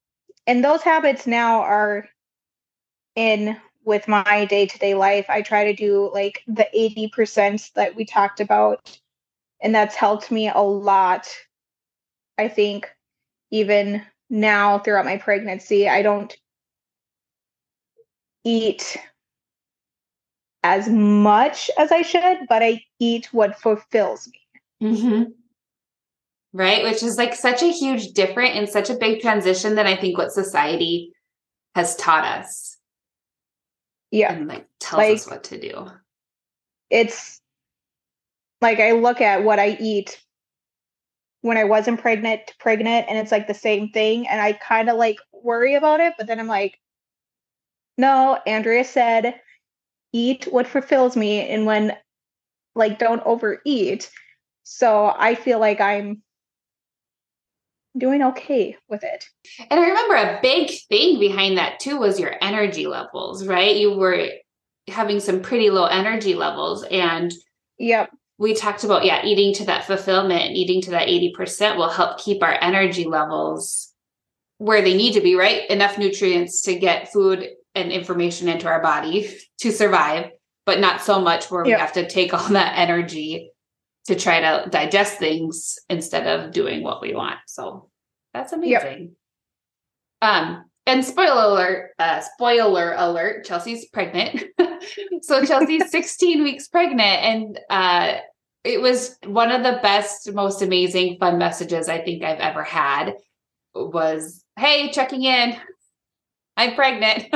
and 0.46 0.64
those 0.64 0.82
habits 0.82 1.26
now 1.26 1.60
are 1.60 2.08
in 3.14 3.56
with 3.84 4.06
my 4.06 4.44
day 4.44 4.66
to 4.66 4.78
day 4.78 4.94
life, 4.94 5.26
I 5.28 5.42
try 5.42 5.64
to 5.64 5.72
do 5.72 6.10
like 6.12 6.42
the 6.46 6.68
80% 6.74 7.72
that 7.72 7.96
we 7.96 8.04
talked 8.04 8.40
about. 8.40 9.00
And 9.60 9.74
that's 9.74 9.94
helped 9.94 10.30
me 10.30 10.48
a 10.48 10.60
lot. 10.60 11.28
I 12.36 12.48
think 12.48 12.88
even 13.50 14.02
now 14.30 14.78
throughout 14.78 15.06
my 15.06 15.16
pregnancy, 15.16 15.88
I 15.88 16.02
don't 16.02 16.36
eat 18.44 18.98
as 20.62 20.88
much 20.88 21.70
as 21.78 21.92
I 21.92 22.02
should, 22.02 22.38
but 22.48 22.62
I 22.62 22.82
eat 22.98 23.28
what 23.32 23.60
fulfills 23.60 24.28
me. 24.28 24.90
Mm-hmm. 24.90 25.22
Right. 26.52 26.82
Which 26.82 27.02
is 27.02 27.16
like 27.16 27.34
such 27.34 27.62
a 27.62 27.70
huge 27.70 28.12
difference 28.12 28.56
and 28.56 28.68
such 28.68 28.90
a 28.90 28.96
big 28.96 29.20
transition 29.20 29.74
than 29.74 29.86
I 29.86 29.96
think 29.96 30.18
what 30.18 30.32
society 30.32 31.12
has 31.74 31.94
taught 31.96 32.24
us 32.24 32.78
yeah 34.10 34.32
and 34.32 34.48
like 34.48 34.66
tells 34.80 34.98
like, 34.98 35.14
us 35.14 35.26
what 35.26 35.44
to 35.44 35.60
do 35.60 35.86
it's 36.90 37.40
like 38.60 38.80
i 38.80 38.92
look 38.92 39.20
at 39.20 39.44
what 39.44 39.58
i 39.58 39.76
eat 39.80 40.22
when 41.42 41.56
i 41.56 41.64
wasn't 41.64 42.00
pregnant 42.00 42.40
pregnant 42.58 43.06
and 43.08 43.18
it's 43.18 43.32
like 43.32 43.46
the 43.46 43.54
same 43.54 43.90
thing 43.90 44.26
and 44.26 44.40
i 44.40 44.52
kind 44.52 44.88
of 44.88 44.96
like 44.96 45.18
worry 45.32 45.74
about 45.74 46.00
it 46.00 46.14
but 46.16 46.26
then 46.26 46.40
i'm 46.40 46.48
like 46.48 46.78
no 47.96 48.38
andrea 48.46 48.84
said 48.84 49.40
eat 50.12 50.46
what 50.50 50.66
fulfills 50.66 51.16
me 51.16 51.40
and 51.48 51.66
when 51.66 51.96
like 52.74 52.98
don't 52.98 53.22
overeat 53.24 54.10
so 54.62 55.14
i 55.18 55.34
feel 55.34 55.58
like 55.58 55.80
i'm 55.80 56.22
doing 57.98 58.22
okay 58.22 58.76
with 58.88 59.02
it. 59.02 59.24
And 59.70 59.80
I 59.80 59.88
remember 59.88 60.14
a 60.14 60.38
big 60.42 60.70
thing 60.88 61.18
behind 61.18 61.58
that 61.58 61.80
too 61.80 61.98
was 61.98 62.18
your 62.18 62.34
energy 62.40 62.86
levels, 62.86 63.46
right? 63.46 63.76
You 63.76 63.92
were 63.92 64.28
having 64.88 65.20
some 65.20 65.42
pretty 65.42 65.70
low 65.70 65.84
energy 65.86 66.34
levels 66.34 66.84
and 66.90 67.32
Yep. 67.78 68.10
we 68.38 68.54
talked 68.54 68.84
about 68.84 69.04
yeah, 69.04 69.24
eating 69.24 69.54
to 69.54 69.64
that 69.66 69.84
fulfillment 69.84 70.42
and 70.42 70.56
eating 70.56 70.80
to 70.82 70.90
that 70.90 71.08
80% 71.08 71.76
will 71.76 71.90
help 71.90 72.18
keep 72.18 72.42
our 72.42 72.56
energy 72.60 73.04
levels 73.04 73.92
where 74.56 74.82
they 74.82 74.96
need 74.96 75.12
to 75.12 75.20
be, 75.20 75.36
right? 75.36 75.68
Enough 75.70 75.98
nutrients 75.98 76.62
to 76.62 76.76
get 76.76 77.12
food 77.12 77.48
and 77.78 77.92
information 77.92 78.48
into 78.48 78.66
our 78.66 78.82
body 78.82 79.34
to 79.60 79.72
survive, 79.72 80.30
but 80.66 80.80
not 80.80 81.02
so 81.02 81.20
much 81.20 81.50
where 81.50 81.64
we 81.64 81.70
have 81.70 81.92
to 81.94 82.08
take 82.08 82.34
all 82.34 82.48
that 82.50 82.78
energy 82.78 83.50
to 84.06 84.14
try 84.14 84.40
to 84.40 84.68
digest 84.70 85.18
things 85.18 85.78
instead 85.90 86.26
of 86.26 86.52
doing 86.52 86.82
what 86.82 87.02
we 87.02 87.14
want. 87.14 87.38
So 87.46 87.90
that's 88.32 88.52
amazing. 88.52 89.12
Um, 90.22 90.64
and 90.86 91.04
spoiler 91.04 91.42
alert, 91.42 91.90
uh, 91.98 92.20
spoiler 92.20 92.94
alert, 92.96 93.44
Chelshey's 93.44 93.86
pregnant. 93.86 94.44
so 95.22 95.42
Chelshey's 95.42 95.90
16 95.90 96.42
weeks 96.42 96.68
pregnant 96.68 97.00
and 97.00 97.60
uh 97.68 98.18
it 98.64 98.80
was 98.80 99.16
one 99.24 99.50
of 99.50 99.62
the 99.62 99.78
best, 99.82 100.32
most 100.34 100.62
amazing, 100.62 101.16
fun 101.18 101.38
messages 101.38 101.88
I 101.88 102.02
think 102.02 102.22
I've 102.22 102.40
ever 102.40 102.62
had 102.62 103.14
was, 103.74 104.44
hey, 104.58 104.90
checking 104.90 105.22
in. 105.22 105.56
I'm 106.58 106.74
pregnant. 106.74 107.28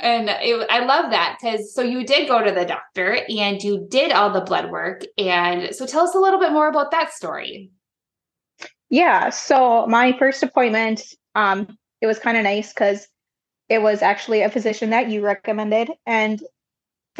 and 0.00 0.30
it, 0.30 0.66
I 0.70 0.84
love 0.84 1.10
that 1.10 1.36
because 1.40 1.74
so 1.74 1.82
you 1.82 2.06
did 2.06 2.28
go 2.28 2.42
to 2.44 2.52
the 2.52 2.64
doctor 2.64 3.18
and 3.28 3.60
you 3.60 3.86
did 3.90 4.12
all 4.12 4.30
the 4.30 4.40
blood 4.40 4.70
work. 4.70 5.02
And 5.18 5.74
so 5.74 5.84
tell 5.84 6.04
us 6.04 6.14
a 6.14 6.20
little 6.20 6.38
bit 6.38 6.52
more 6.52 6.68
about 6.68 6.92
that 6.92 7.12
story. 7.12 7.72
Yeah. 8.88 9.30
So 9.30 9.86
my 9.88 10.16
first 10.16 10.44
appointment, 10.44 11.02
um, 11.34 11.76
it 12.00 12.06
was 12.06 12.20
kind 12.20 12.36
of 12.36 12.44
nice 12.44 12.72
because 12.72 13.08
it 13.68 13.82
was 13.82 14.00
actually 14.00 14.42
a 14.42 14.50
physician 14.50 14.90
that 14.90 15.10
you 15.10 15.20
recommended. 15.20 15.90
And 16.06 16.40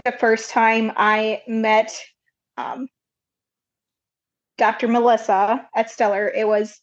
the 0.05 0.13
first 0.13 0.51
time 0.51 0.93
I 0.97 1.43
met 1.49 1.93
um, 2.57 2.87
Dr. 4.59 4.87
Melissa 4.87 5.67
at 5.75 5.91
Stellar, 5.91 6.29
it 6.29 6.47
was, 6.47 6.81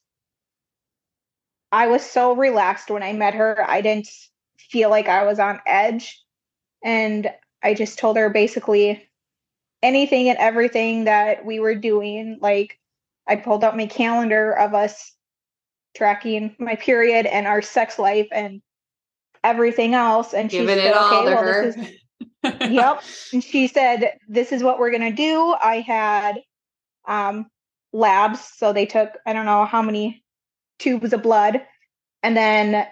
I 1.72 1.88
was 1.88 2.04
so 2.04 2.34
relaxed 2.36 2.90
when 2.90 3.04
I 3.04 3.14
met 3.14 3.34
her. 3.34 3.64
I 3.68 3.82
didn't 3.82 4.10
feel 4.58 4.90
like 4.90 5.08
I 5.08 5.24
was 5.24 5.40
on 5.40 5.60
edge. 5.66 6.22
And 6.84 7.32
I 7.64 7.74
just 7.74 8.00
told 8.00 8.18
her 8.18 8.30
basically 8.30 9.08
anything 9.82 10.30
and 10.30 10.38
everything 10.38 11.06
that 11.06 11.46
we 11.46 11.60
were 11.60 11.76
doing. 11.76 12.40
Like, 12.42 12.80
I 13.28 13.36
pulled 13.36 13.64
out 13.64 13.78
my 13.78 13.86
calendar 13.86 14.52
of 14.52 14.74
us 14.74 15.14
tracking 15.96 16.56
my 16.60 16.76
period 16.76 17.26
and 17.26 17.48
our 17.48 17.62
sex 17.62 18.00
life 18.00 18.28
and 18.32 18.62
everything 19.44 19.94
else. 19.94 20.34
And 20.34 20.52
she 20.52 20.66
said, 20.66 20.78
okay, 20.80 21.26
well, 21.26 21.44
her. 21.44 21.72
this 21.72 21.78
is 21.78 21.92
yep. 22.44 23.04
And 23.34 23.44
she 23.44 23.68
said, 23.68 24.18
This 24.28 24.52
is 24.52 24.64
what 24.64 24.80
we're 24.80 24.92
going 24.92 25.10
to 25.10 25.16
do. 25.16 25.56
I 25.62 25.80
had 25.80 26.42
um, 27.08 27.48
labs. 27.94 28.42
So 28.56 28.74
they 28.74 28.86
took, 28.86 29.18
I 29.26 29.34
don't 29.34 29.46
know 29.46 29.66
how 29.66 29.82
many 29.82 30.21
tubes 30.82 31.14
of 31.14 31.24
blood. 31.24 31.62
And 32.24 32.36
then 32.36 32.88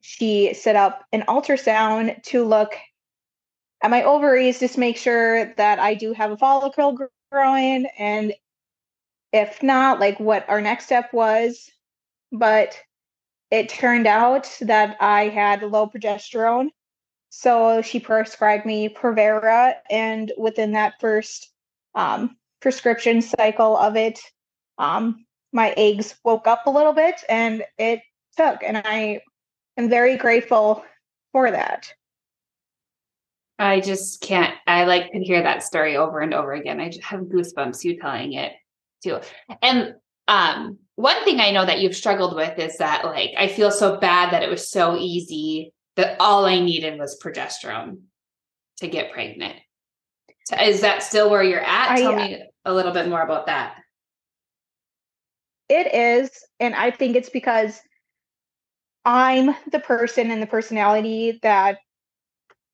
she 0.00 0.54
set 0.54 0.76
up 0.76 1.04
an 1.12 1.24
ultrasound 1.28 2.22
to 2.24 2.44
look 2.44 2.74
at 3.82 3.90
my 3.90 4.02
ovaries 4.02 4.58
just 4.58 4.78
make 4.78 4.96
sure 4.96 5.54
that 5.54 5.78
I 5.78 5.94
do 5.94 6.12
have 6.12 6.30
a 6.30 6.36
follicle 6.36 6.98
growing. 7.30 7.86
And 7.98 8.34
if 9.32 9.62
not, 9.62 10.00
like 10.00 10.18
what 10.18 10.48
our 10.48 10.60
next 10.60 10.86
step 10.86 11.12
was. 11.12 11.70
But 12.32 12.78
it 13.50 13.68
turned 13.68 14.06
out 14.06 14.56
that 14.60 14.96
I 15.00 15.28
had 15.28 15.62
low 15.62 15.88
progesterone. 15.88 16.68
So 17.30 17.82
she 17.82 18.00
prescribed 18.00 18.66
me 18.66 18.88
Provera, 18.88 19.74
and 19.90 20.32
within 20.38 20.72
that 20.72 20.94
first 20.98 21.50
um, 21.94 22.36
prescription 22.60 23.20
cycle 23.20 23.76
of 23.76 23.96
it, 23.96 24.18
um, 24.78 25.26
my 25.52 25.72
eggs 25.76 26.14
woke 26.24 26.46
up 26.46 26.66
a 26.66 26.70
little 26.70 26.92
bit, 26.92 27.16
and 27.28 27.64
it 27.78 28.00
took. 28.36 28.62
And 28.62 28.76
I 28.78 29.20
am 29.76 29.88
very 29.88 30.16
grateful 30.16 30.84
for 31.32 31.50
that. 31.50 31.92
I 33.58 33.80
just 33.80 34.20
can't. 34.20 34.54
I 34.66 34.84
like 34.84 35.10
could 35.12 35.22
hear 35.22 35.42
that 35.42 35.62
story 35.62 35.96
over 35.96 36.20
and 36.20 36.32
over 36.32 36.52
again. 36.52 36.80
I 36.80 36.88
just 36.88 37.02
have 37.04 37.20
goosebumps 37.22 37.82
you 37.84 37.98
telling 37.98 38.34
it 38.34 38.52
too. 39.02 39.18
And 39.62 39.94
um, 40.28 40.78
one 40.94 41.24
thing 41.24 41.40
I 41.40 41.50
know 41.50 41.64
that 41.64 41.80
you've 41.80 41.96
struggled 41.96 42.36
with 42.36 42.58
is 42.58 42.76
that 42.78 43.04
like 43.04 43.30
I 43.36 43.48
feel 43.48 43.70
so 43.70 43.96
bad 43.96 44.32
that 44.32 44.42
it 44.42 44.50
was 44.50 44.70
so 44.70 44.96
easy 44.96 45.72
that 45.96 46.16
all 46.20 46.44
I 46.46 46.60
needed 46.60 46.98
was 47.00 47.18
progesterone 47.20 48.02
to 48.76 48.86
get 48.86 49.12
pregnant. 49.12 49.56
So 50.46 50.56
is 50.62 50.82
that 50.82 51.02
still 51.02 51.28
where 51.28 51.42
you're 51.42 51.60
at? 51.60 51.90
I- 51.90 52.00
Tell 52.00 52.14
me 52.14 52.42
a 52.64 52.72
little 52.72 52.92
bit 52.92 53.08
more 53.08 53.22
about 53.22 53.46
that. 53.46 53.76
It 55.68 55.94
is, 55.94 56.30
and 56.60 56.74
I 56.74 56.90
think 56.90 57.16
it's 57.16 57.30
because 57.30 57.80
I'm 59.04 59.54
the 59.70 59.80
person 59.80 60.30
and 60.30 60.42
the 60.42 60.46
personality 60.46 61.38
that 61.42 61.78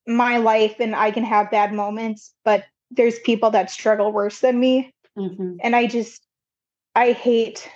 my 0.06 0.36
life 0.38 0.76
and 0.80 0.94
I 0.94 1.10
can 1.10 1.24
have 1.24 1.50
bad 1.50 1.72
moments, 1.72 2.34
but 2.44 2.64
there's 2.90 3.18
people 3.20 3.50
that 3.50 3.70
struggle 3.70 4.12
worse 4.12 4.40
than 4.40 4.58
me. 4.58 4.90
Mhm. 5.16 5.58
and 5.62 5.76
I 5.76 5.86
just 5.86 6.26
I 6.96 7.12
hate 7.12 7.70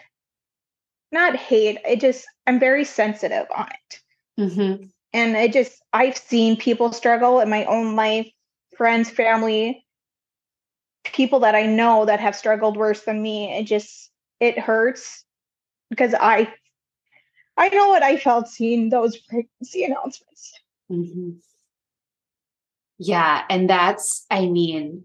not 1.13 1.37
hate, 1.37 1.79
I 1.87 1.95
just 1.95 2.27
I'm 2.47 2.59
very 2.59 2.85
sensitive 2.85 3.47
on 3.55 3.69
it. 3.69 4.01
Mhm. 4.41 4.91
And 5.13 5.37
it 5.37 5.53
just 5.53 5.81
I've 5.93 6.17
seen 6.17 6.57
people 6.57 6.93
struggle 6.93 7.41
in 7.41 7.49
my 7.49 7.65
own 7.65 7.95
life, 7.97 8.29
friends, 8.77 9.09
family, 9.09 9.87
people 11.05 11.41
that 11.41 11.55
I 11.55 11.67
know 11.67 12.05
that 12.05 12.21
have 12.21 12.37
struggled 12.37 12.77
worse 12.77 13.05
than 13.05 13.23
me. 13.23 13.57
It 13.57 13.65
just 13.65 14.11
it 14.41 14.59
hurts 14.59 15.25
because 15.91 16.15
I 16.15 16.53
I 17.57 17.69
know 17.71 17.89
what 17.89 18.03
I 18.05 18.17
felt 18.17 18.49
seeing 18.49 18.89
those 18.89 19.17
pregnancy 19.17 19.85
announcements. 19.85 20.53
Mhm. 20.91 21.39
Yeah. 22.99 23.45
And 23.49 23.69
that's, 23.69 24.27
I 24.31 24.47
mean, 24.47 25.05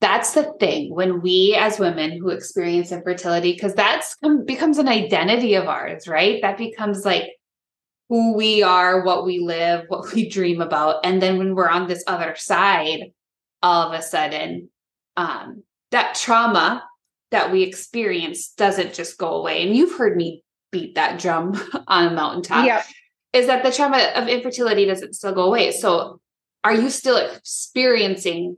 that's 0.00 0.34
the 0.34 0.52
thing 0.60 0.94
when 0.94 1.22
we 1.22 1.56
as 1.58 1.78
women 1.78 2.18
who 2.18 2.28
experience 2.28 2.92
infertility, 2.92 3.52
because 3.52 3.74
that's 3.74 4.16
becomes 4.44 4.78
an 4.78 4.88
identity 4.88 5.54
of 5.54 5.66
ours, 5.66 6.06
right? 6.06 6.42
That 6.42 6.58
becomes 6.58 7.04
like 7.04 7.30
who 8.08 8.34
we 8.34 8.62
are, 8.62 9.02
what 9.02 9.24
we 9.24 9.38
live, 9.38 9.84
what 9.88 10.12
we 10.12 10.28
dream 10.36 10.60
about. 10.60 11.04
And 11.04 11.22
then 11.22 11.38
when 11.38 11.54
we're 11.54 11.70
on 11.70 11.86
this 11.86 12.04
other 12.06 12.34
side, 12.36 13.12
all 13.62 13.88
of 13.88 13.98
a 13.98 14.02
sudden, 14.02 14.68
um, 15.16 15.62
that 15.90 16.14
trauma 16.14 16.84
that 17.34 17.52
we 17.52 17.62
experience 17.62 18.50
doesn't 18.50 18.94
just 18.94 19.18
go 19.18 19.34
away. 19.34 19.66
And 19.66 19.76
you've 19.76 19.96
heard 19.96 20.16
me 20.16 20.42
beat 20.72 20.94
that 20.94 21.20
drum 21.20 21.60
on 21.88 22.08
a 22.08 22.10
mountaintop 22.14 22.66
yeah. 22.66 22.82
is 23.32 23.46
that 23.46 23.62
the 23.62 23.72
trauma 23.72 23.98
of 24.14 24.28
infertility 24.28 24.86
doesn't 24.86 25.14
still 25.14 25.34
go 25.34 25.44
away. 25.44 25.72
So 25.72 26.20
are 26.62 26.74
you 26.74 26.90
still 26.90 27.16
experiencing 27.16 28.56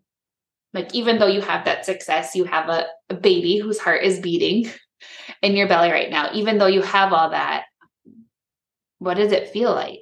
like 0.73 0.95
even 0.95 1.19
though 1.19 1.27
you 1.27 1.41
have 1.41 1.65
that 1.65 1.87
success, 1.87 2.35
you 2.35 2.45
have 2.45 2.69
a, 2.69 2.87
a 3.09 3.15
baby 3.15 3.57
whose 3.57 3.79
heart 3.79 4.03
is 4.03 4.21
beating 4.21 4.71
in 5.43 5.57
your 5.57 5.69
belly 5.69 5.91
right 5.91 6.11
now, 6.11 6.31
even 6.35 6.59
though 6.59 6.67
you 6.67 6.83
have 6.83 7.13
all 7.13 7.31
that, 7.31 7.65
what 8.99 9.15
does 9.15 9.33
it 9.33 9.49
feel 9.49 9.73
like? 9.73 10.01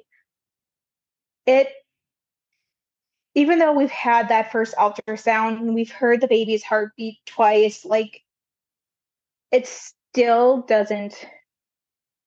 it 1.45 1.69
even 3.35 3.59
though 3.59 3.73
we've 3.73 3.91
had 3.91 4.29
that 4.29 4.51
first 4.51 4.75
ultrasound 4.75 5.59
and 5.59 5.75
we've 5.75 5.91
heard 5.91 6.21
the 6.21 6.27
baby's 6.27 6.63
heartbeat 6.63 7.17
twice 7.25 7.85
like 7.85 8.21
it 9.51 9.67
still 9.67 10.61
doesn't 10.63 11.13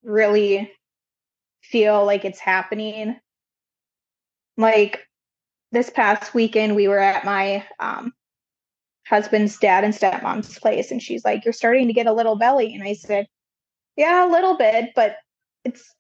really 0.02 0.70
feel 1.62 2.04
like 2.04 2.24
it's 2.24 2.38
happening 2.38 3.16
like 4.56 5.06
this 5.72 5.90
past 5.90 6.34
weekend 6.34 6.74
we 6.74 6.88
were 6.88 6.98
at 6.98 7.24
my 7.24 7.64
um, 7.78 8.12
husband's 9.06 9.58
dad 9.58 9.84
and 9.84 9.92
stepmom's 9.94 10.58
place 10.58 10.90
and 10.90 11.02
she's 11.02 11.24
like 11.24 11.44
you're 11.44 11.52
starting 11.52 11.86
to 11.86 11.92
get 11.92 12.06
a 12.06 12.12
little 12.12 12.36
belly 12.36 12.74
and 12.74 12.82
i 12.82 12.94
said 12.94 13.26
yeah 13.96 14.26
a 14.26 14.30
little 14.30 14.56
bit 14.56 14.90
but 14.94 15.16
it's 15.64 15.94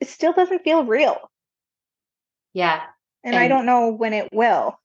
it 0.00 0.08
still 0.08 0.32
doesn't 0.32 0.62
feel 0.64 0.84
real 0.84 1.16
Yeah. 2.52 2.82
and, 3.24 3.36
I 3.36 3.48
don't 3.48 3.66
know 3.66 3.90
when 3.90 4.12
it 4.12 4.28
will. 4.32 4.78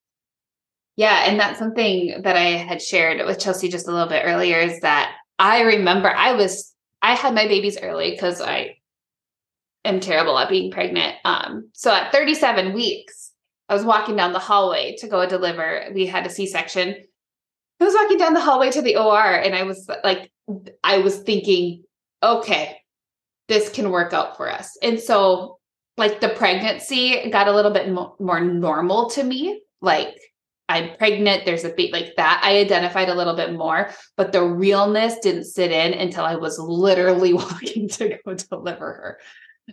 Yeah. 0.95 1.25
And 1.25 1.39
that's 1.39 1.59
something 1.59 2.21
that 2.23 2.35
I 2.35 2.51
had 2.57 2.81
shared 2.81 3.25
with 3.25 3.39
Chelshey 3.39 3.69
just 3.69 3.87
a 3.87 3.91
little 3.91 4.09
bit 4.09 4.23
earlier 4.25 4.57
is 4.57 4.79
that 4.81 5.13
I 5.41 5.61
remember 5.61 6.07
I 6.07 6.33
was, 6.33 6.71
I 7.01 7.15
had 7.15 7.33
my 7.33 7.47
babies 7.47 7.79
early 7.81 8.11
because 8.11 8.39
I 8.39 8.77
am 9.83 9.99
terrible 9.99 10.37
at 10.37 10.49
being 10.49 10.71
pregnant. 10.71 11.15
Um, 11.25 11.71
so 11.73 11.91
at 11.91 12.11
37 12.11 12.73
weeks, 12.73 13.31
I 13.67 13.73
was 13.73 13.83
walking 13.83 14.15
down 14.15 14.33
the 14.33 14.39
hallway 14.39 14.97
to 14.99 15.07
go 15.07 15.25
deliver. 15.25 15.87
We 15.95 16.05
had 16.05 16.27
a 16.27 16.29
C 16.29 16.45
section. 16.45 16.95
I 17.79 17.83
was 17.83 17.95
walking 17.95 18.19
down 18.19 18.35
the 18.35 18.39
hallway 18.39 18.69
to 18.69 18.83
the 18.83 18.97
OR 18.97 19.33
and 19.33 19.55
I 19.55 19.63
was 19.63 19.89
like, 20.03 20.31
I 20.83 20.99
was 20.99 21.17
thinking, 21.17 21.85
okay, 22.21 22.77
this 23.47 23.69
can 23.69 23.89
work 23.89 24.13
out 24.13 24.37
for 24.37 24.47
us. 24.47 24.77
And 24.83 24.99
so, 24.99 25.57
like, 25.97 26.21
the 26.21 26.29
pregnancy 26.29 27.27
got 27.31 27.47
a 27.47 27.51
little 27.51 27.71
bit 27.71 27.89
mo- 27.89 28.15
more 28.19 28.41
normal 28.41 29.09
to 29.11 29.23
me. 29.23 29.63
Like, 29.81 30.19
I'm 30.71 30.95
pregnant, 30.97 31.45
there's 31.45 31.65
a 31.65 31.69
baby 31.69 31.91
like 31.91 32.15
that. 32.15 32.41
I 32.43 32.57
identified 32.57 33.09
a 33.09 33.13
little 33.13 33.35
bit 33.35 33.53
more, 33.53 33.91
but 34.15 34.31
the 34.31 34.43
realness 34.43 35.17
didn't 35.21 35.43
sit 35.43 35.71
in 35.71 35.93
until 35.93 36.23
I 36.23 36.35
was 36.35 36.57
literally 36.57 37.33
walking 37.33 37.89
to 37.89 38.17
go 38.25 38.33
deliver 38.33 38.85
her. 38.85 39.19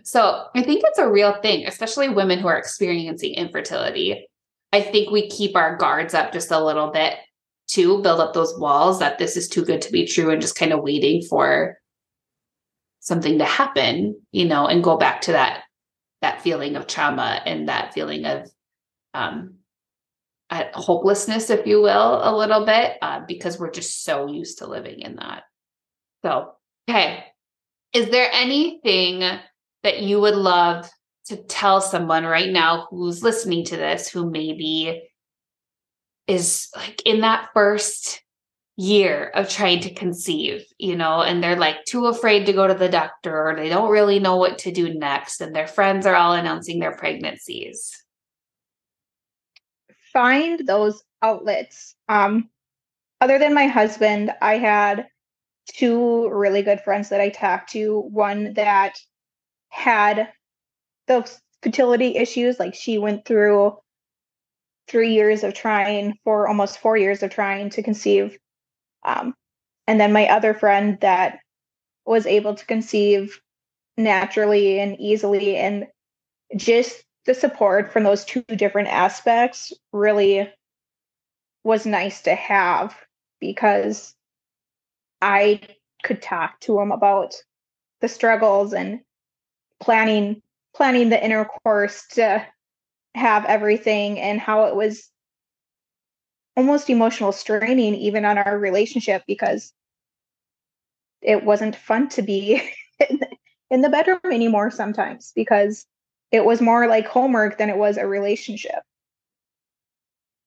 So 0.03 0.45
I 0.55 0.61
think 0.61 0.83
it's 0.85 0.99
a 0.99 1.09
real 1.09 1.41
thing, 1.41 1.65
especially 1.65 2.09
women 2.09 2.39
who 2.39 2.47
are 2.47 2.57
experiencing 2.57 3.33
infertility. 3.33 4.27
I 4.71 4.81
think 4.81 5.09
we 5.09 5.29
keep 5.29 5.55
our 5.55 5.77
guards 5.77 6.13
up 6.13 6.31
just 6.31 6.51
a 6.51 6.63
little 6.63 6.91
bit 6.91 7.15
to 7.69 8.01
build 8.01 8.19
up 8.19 8.33
those 8.33 8.57
walls 8.57 8.99
that 8.99 9.17
this 9.17 9.37
is 9.37 9.47
too 9.47 9.63
good 9.63 9.81
to 9.83 9.91
be 9.91 10.05
true 10.05 10.31
and 10.31 10.41
just 10.41 10.57
kind 10.57 10.73
of 10.73 10.81
waiting 10.81 11.21
for 11.21 11.77
something 12.99 13.39
to 13.39 13.45
happen, 13.45 14.19
you 14.31 14.45
know, 14.45 14.67
and 14.67 14.83
go 14.83 14.97
back 14.97 15.21
to 15.21 15.31
that 15.31 15.63
that 16.21 16.41
feeling 16.41 16.75
of 16.75 16.85
trauma 16.85 17.41
and 17.45 17.69
that 17.69 17.93
feeling 17.93 18.25
of 18.25 18.49
um 19.13 19.58
hopelessness, 20.51 21.49
if 21.49 21.65
you 21.65 21.81
will, 21.81 22.21
a 22.23 22.35
little 22.35 22.65
bit, 22.65 22.97
uh, 23.01 23.21
because 23.27 23.59
we're 23.59 23.71
just 23.71 24.03
so 24.03 24.27
used 24.27 24.59
to 24.59 24.67
living 24.67 24.99
in 25.01 25.17
that. 25.17 25.43
So, 26.23 26.53
okay. 26.89 27.25
Is 27.93 28.09
there 28.09 28.29
anything 28.31 29.21
that 29.83 30.01
you 30.01 30.19
would 30.21 30.35
love 30.35 30.89
to 31.25 31.37
tell 31.37 31.81
someone 31.81 32.25
right 32.25 32.49
now 32.49 32.87
who's 32.89 33.23
listening 33.23 33.63
to 33.65 33.77
this 33.77 34.09
who 34.09 34.29
maybe 34.29 35.03
is 36.27 36.67
like 36.75 37.01
in 37.05 37.21
that 37.21 37.49
first 37.53 38.21
year 38.77 39.29
of 39.35 39.49
trying 39.49 39.81
to 39.81 39.93
conceive, 39.93 40.63
you 40.77 40.95
know, 40.95 41.21
and 41.21 41.43
they're 41.43 41.57
like 41.57 41.83
too 41.85 42.05
afraid 42.05 42.45
to 42.45 42.53
go 42.53 42.67
to 42.67 42.73
the 42.73 42.89
doctor 42.89 43.49
or 43.49 43.55
they 43.55 43.69
don't 43.69 43.91
really 43.91 44.19
know 44.19 44.37
what 44.37 44.57
to 44.57 44.71
do 44.71 44.93
next 44.93 45.41
and 45.41 45.55
their 45.55 45.67
friends 45.67 46.05
are 46.05 46.15
all 46.15 46.33
announcing 46.33 46.79
their 46.79 46.95
pregnancies? 46.95 47.91
Find 50.13 50.65
those 50.65 51.03
outlets. 51.21 51.95
Um 52.07 52.49
other 53.21 53.37
than 53.37 53.53
my 53.53 53.67
husband, 53.67 54.31
I 54.41 54.57
had 54.57 55.07
two 55.67 56.29
really 56.29 56.61
good 56.61 56.81
friends 56.81 57.09
that 57.09 57.19
I 57.21 57.29
talked 57.29 57.71
to, 57.73 57.99
one 57.99 58.53
that 58.53 58.97
had 59.69 60.29
those 61.07 61.39
fertility 61.61 62.15
issues. 62.15 62.59
Like 62.59 62.73
she 62.75 62.97
went 62.97 63.25
through 63.25 63.77
three 64.87 65.13
years 65.13 65.43
of 65.43 65.53
trying, 65.53 66.17
for 66.23 66.47
almost 66.47 66.79
four 66.79 66.97
years 66.97 67.21
of 67.21 67.29
trying 67.29 67.69
to 67.71 67.83
conceive. 67.83 68.37
Um, 69.03 69.35
and 69.85 69.99
then 69.99 70.13
my 70.13 70.27
other 70.29 70.53
friend 70.53 70.97
that 71.01 71.39
was 72.05 72.25
able 72.25 72.55
to 72.55 72.65
conceive 72.65 73.39
naturally 73.97 74.79
and 74.79 74.99
easily, 74.99 75.57
and 75.57 75.87
just 76.55 77.03
the 77.25 77.33
support 77.33 77.91
from 77.91 78.03
those 78.03 78.25
two 78.25 78.41
different 78.43 78.87
aspects 78.87 79.73
really 79.91 80.51
was 81.63 81.85
nice 81.85 82.21
to 82.21 82.35
have 82.35 82.95
because 83.39 84.15
I 85.21 85.61
could 86.03 86.21
talk 86.21 86.59
to 86.61 86.79
him 86.79 86.91
about 86.91 87.35
the 88.01 88.07
struggles 88.07 88.73
and 88.73 89.01
planning 89.81 90.41
planning 90.75 91.09
the 91.09 91.23
intercourse 91.23 92.05
to 92.11 92.45
have 93.15 93.45
everything 93.45 94.19
and 94.19 94.39
how 94.39 94.65
it 94.65 94.75
was 94.75 95.09
almost 96.55 96.89
emotional 96.89 97.31
straining 97.31 97.95
even 97.95 98.23
on 98.23 98.37
our 98.37 98.57
relationship 98.57 99.23
because 99.27 99.73
it 101.21 101.43
wasn't 101.43 101.75
fun 101.75 102.07
to 102.09 102.21
be 102.21 102.61
in 103.69 103.81
the 103.81 103.89
bedroom 103.89 104.19
anymore 104.25 104.71
sometimes 104.71 105.31
because 105.35 105.85
it 106.31 106.45
was 106.45 106.61
more 106.61 106.87
like 106.87 107.07
homework 107.07 107.57
than 107.57 107.69
it 107.69 107.77
was 107.77 107.97
a 107.97 108.07
relationship 108.07 108.81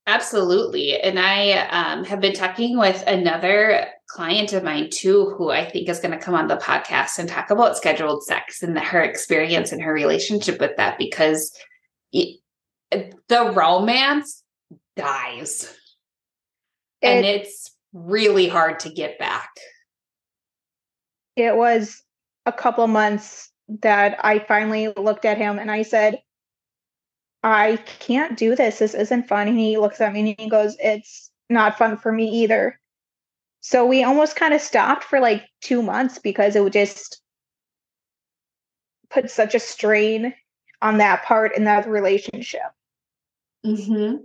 Absolutely. 0.07 1.01
And 1.01 1.19
I 1.19 1.53
um, 1.69 2.05
have 2.05 2.21
been 2.21 2.33
talking 2.33 2.77
with 2.77 3.05
another 3.07 3.87
client 4.09 4.53
of 4.53 4.65
mine 4.65 4.91
too, 4.91 5.31
who 5.37 5.51
I 5.51 5.65
think 5.65 5.89
is 5.89 6.01
going 6.01 6.11
to 6.11 6.19
come 6.19 6.35
on 6.35 6.49
the 6.49 6.57
podcast 6.57 7.19
and 7.19 7.29
talk 7.29 7.51
about 7.51 7.77
scheduled 7.77 8.25
sex 8.25 8.63
and 8.63 8.77
her 8.77 9.01
experience 9.01 9.71
and 9.71 9.81
her 9.81 9.93
relationship 9.93 10.61
with 10.61 10.77
that 10.77 10.99
because 10.99 11.53
it, 12.13 12.41
the 12.91 13.53
romance 13.55 14.43
dies. 14.97 15.73
It, 17.01 17.07
and 17.07 17.25
it's 17.25 17.71
really 17.93 18.49
hard 18.49 18.81
to 18.81 18.91
get 18.91 19.21
back. 19.21 19.51
It 21.37 21.57
was 21.57 22.03
a 22.45 22.53
couple 22.53 22.89
months 22.89 23.52
that 23.81 24.19
I 24.25 24.39
finally 24.41 24.89
looked 24.89 25.25
at 25.25 25.39
him 25.39 25.59
and 25.59 25.71
I 25.71 25.83
said, 25.83 26.23
I 27.43 27.77
can't 27.99 28.37
do 28.37 28.55
this. 28.55 28.79
This 28.79 28.95
isn't 28.95 29.29
fun. 29.29 29.49
And 29.49 29.59
he 29.59 29.79
looks 29.79 30.01
at 30.01 30.13
me 30.13 30.21
and 30.21 30.35
he 30.39 30.49
goes, 30.49 30.77
It's 30.79 31.31
not 31.51 31.79
fun 31.79 31.97
for 31.97 32.13
me 32.13 32.43
either. 32.43 32.79
So 33.61 33.87
we 33.87 34.05
almost 34.05 34.37
kind 34.37 34.55
of 34.55 34.61
stopped 34.61 35.05
for 35.05 35.21
like 35.21 35.49
two 35.61 35.83
months 35.83 36.19
because 36.19 36.57
it 36.57 36.63
would 36.63 36.73
just 36.73 37.21
put 39.11 39.31
such 39.31 39.55
a 39.55 39.61
strain 39.61 40.35
on 40.81 40.99
that 40.99 41.25
part 41.25 41.57
in 41.57 41.65
that 41.65 41.89
relationship. 41.89 42.63
Mm-hmm. 43.65 44.17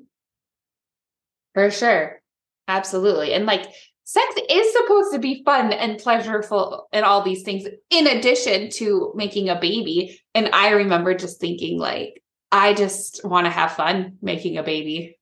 For 1.54 1.72
sure. 1.72 2.22
Absolutely. 2.68 3.34
And 3.34 3.46
like 3.46 3.66
sex 4.08 4.36
is 4.50 4.72
supposed 4.72 5.12
to 5.12 5.20
be 5.20 5.44
fun 5.44 5.74
and 5.74 6.00
pleasurable 6.00 6.88
and 6.94 7.04
all 7.04 7.22
these 7.22 7.44
things 7.44 7.66
in 7.90 8.08
addition 8.08 8.70
to 8.70 9.12
making 9.16 9.50
a 9.50 9.60
baby. 9.60 10.22
And 10.34 10.50
I 10.54 10.70
remember 10.70 11.14
just 11.14 11.42
thinking 11.42 11.78
like, 11.78 12.24
I 12.50 12.74
just 12.74 13.26
want 13.26 13.48
to 13.48 13.52
have 13.52 13.74
fun 13.74 14.18
making 14.22 14.58
a 14.58 14.64
baby. 14.64 15.20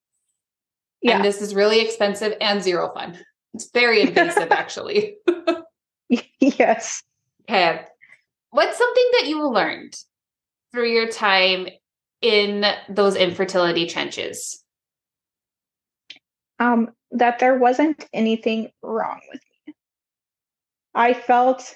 Yeah. 1.01 1.15
And 1.15 1.25
this 1.25 1.41
is 1.41 1.55
really 1.55 1.81
expensive 1.81 2.35
and 2.39 2.61
zero 2.61 2.91
fun. 2.93 3.17
It's 3.55 3.71
very 3.71 4.01
invasive, 4.07 4.51
actually. 4.51 5.17
yes. 6.39 7.01
Okay. 7.49 7.81
What's 8.51 8.77
something 8.77 9.09
that 9.13 9.27
you 9.27 9.49
learned 9.49 9.95
through 10.71 10.91
your 10.91 11.07
time 11.07 11.69
in 12.21 12.63
those 12.87 13.15
infertility 13.15 13.87
trenches? 13.87 14.63
Um, 16.59 16.91
that 17.15 17.39
there 17.39 17.57
wasn't 17.57 18.07
anything 18.13 18.69
wrong 18.81 19.21
with 19.31 19.41
me. 19.67 19.73
I 20.93 21.13
felt 21.13 21.73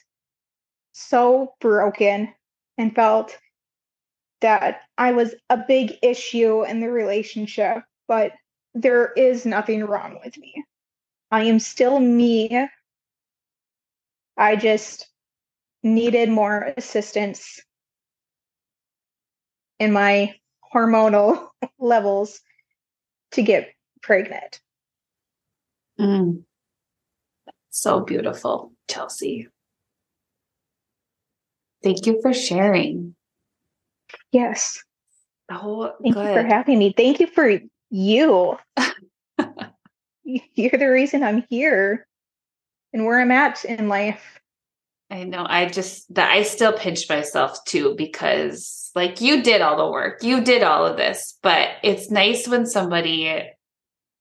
so 0.92 1.54
broken 1.62 2.34
and 2.78 2.94
felt 2.94 3.38
that 4.42 4.82
I 4.98 5.14
was 5.14 5.34
a 5.50 5.58
big 5.58 5.98
issue 6.02 6.64
in 6.64 6.82
the 6.82 6.90
relationship, 6.90 7.84
but 8.08 8.34
there 8.74 9.14
is 9.14 9.46
nothing 9.46 9.84
wrong 9.86 10.20
with 10.24 10.38
me. 10.38 10.64
I 11.32 11.44
am 11.44 11.60
still 11.60 12.00
me. 12.00 12.68
I 14.38 14.56
just 14.58 15.08
needed 15.84 16.30
more 16.30 16.74
assistance 16.76 17.62
in 19.80 19.94
my 19.94 20.36
hormonal 20.74 21.50
levels 21.80 22.42
to 23.32 23.42
get 23.42 23.70
pregnant. 24.02 24.60
Mm. 26.00 26.44
So 27.70 28.00
beautiful, 28.02 28.74
Chelshey. 28.90 29.48
Thank 31.84 32.06
you 32.06 32.22
for 32.22 32.34
sharing. 32.34 33.16
Yes. 34.32 34.84
Oh, 35.52 35.94
thank 36.02 36.16
good. 36.16 36.28
you 36.28 36.34
for 36.34 36.44
having 36.44 36.80
me. 36.80 36.94
Thank 36.96 37.20
you 37.20 37.28
for 37.28 37.60
you. 37.90 38.58
You're 40.24 40.78
the 40.78 40.90
reason 40.90 41.24
I'm 41.24 41.44
here 41.50 42.08
and 42.94 43.06
where 43.06 43.20
I'm 43.20 43.32
at 43.32 43.66
in 43.66 43.88
life. 43.88 44.40
I 45.12 45.24
know. 45.24 45.46
I 45.48 45.66
just 45.66 46.14
that 46.14 46.32
I 46.32 46.44
still 46.44 46.74
pinch 46.74 47.10
myself 47.10 47.64
too 47.66 47.96
because 47.98 48.92
like 48.94 49.22
you 49.22 49.42
did 49.42 49.62
all 49.62 49.78
the 49.78 49.92
work. 49.92 50.22
You 50.22 50.42
did 50.42 50.62
all 50.62 50.86
of 50.86 50.98
this, 50.98 51.38
but 51.42 51.70
it's 51.84 52.12
nice 52.12 52.48
when 52.48 52.68
somebody 52.68 53.50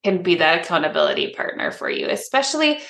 can 0.04 0.22
be 0.22 0.36
that 0.36 0.64
accountability 0.64 1.34
partner 1.34 1.70
for 1.70 1.90
you, 1.90 2.08
especially 2.08 2.80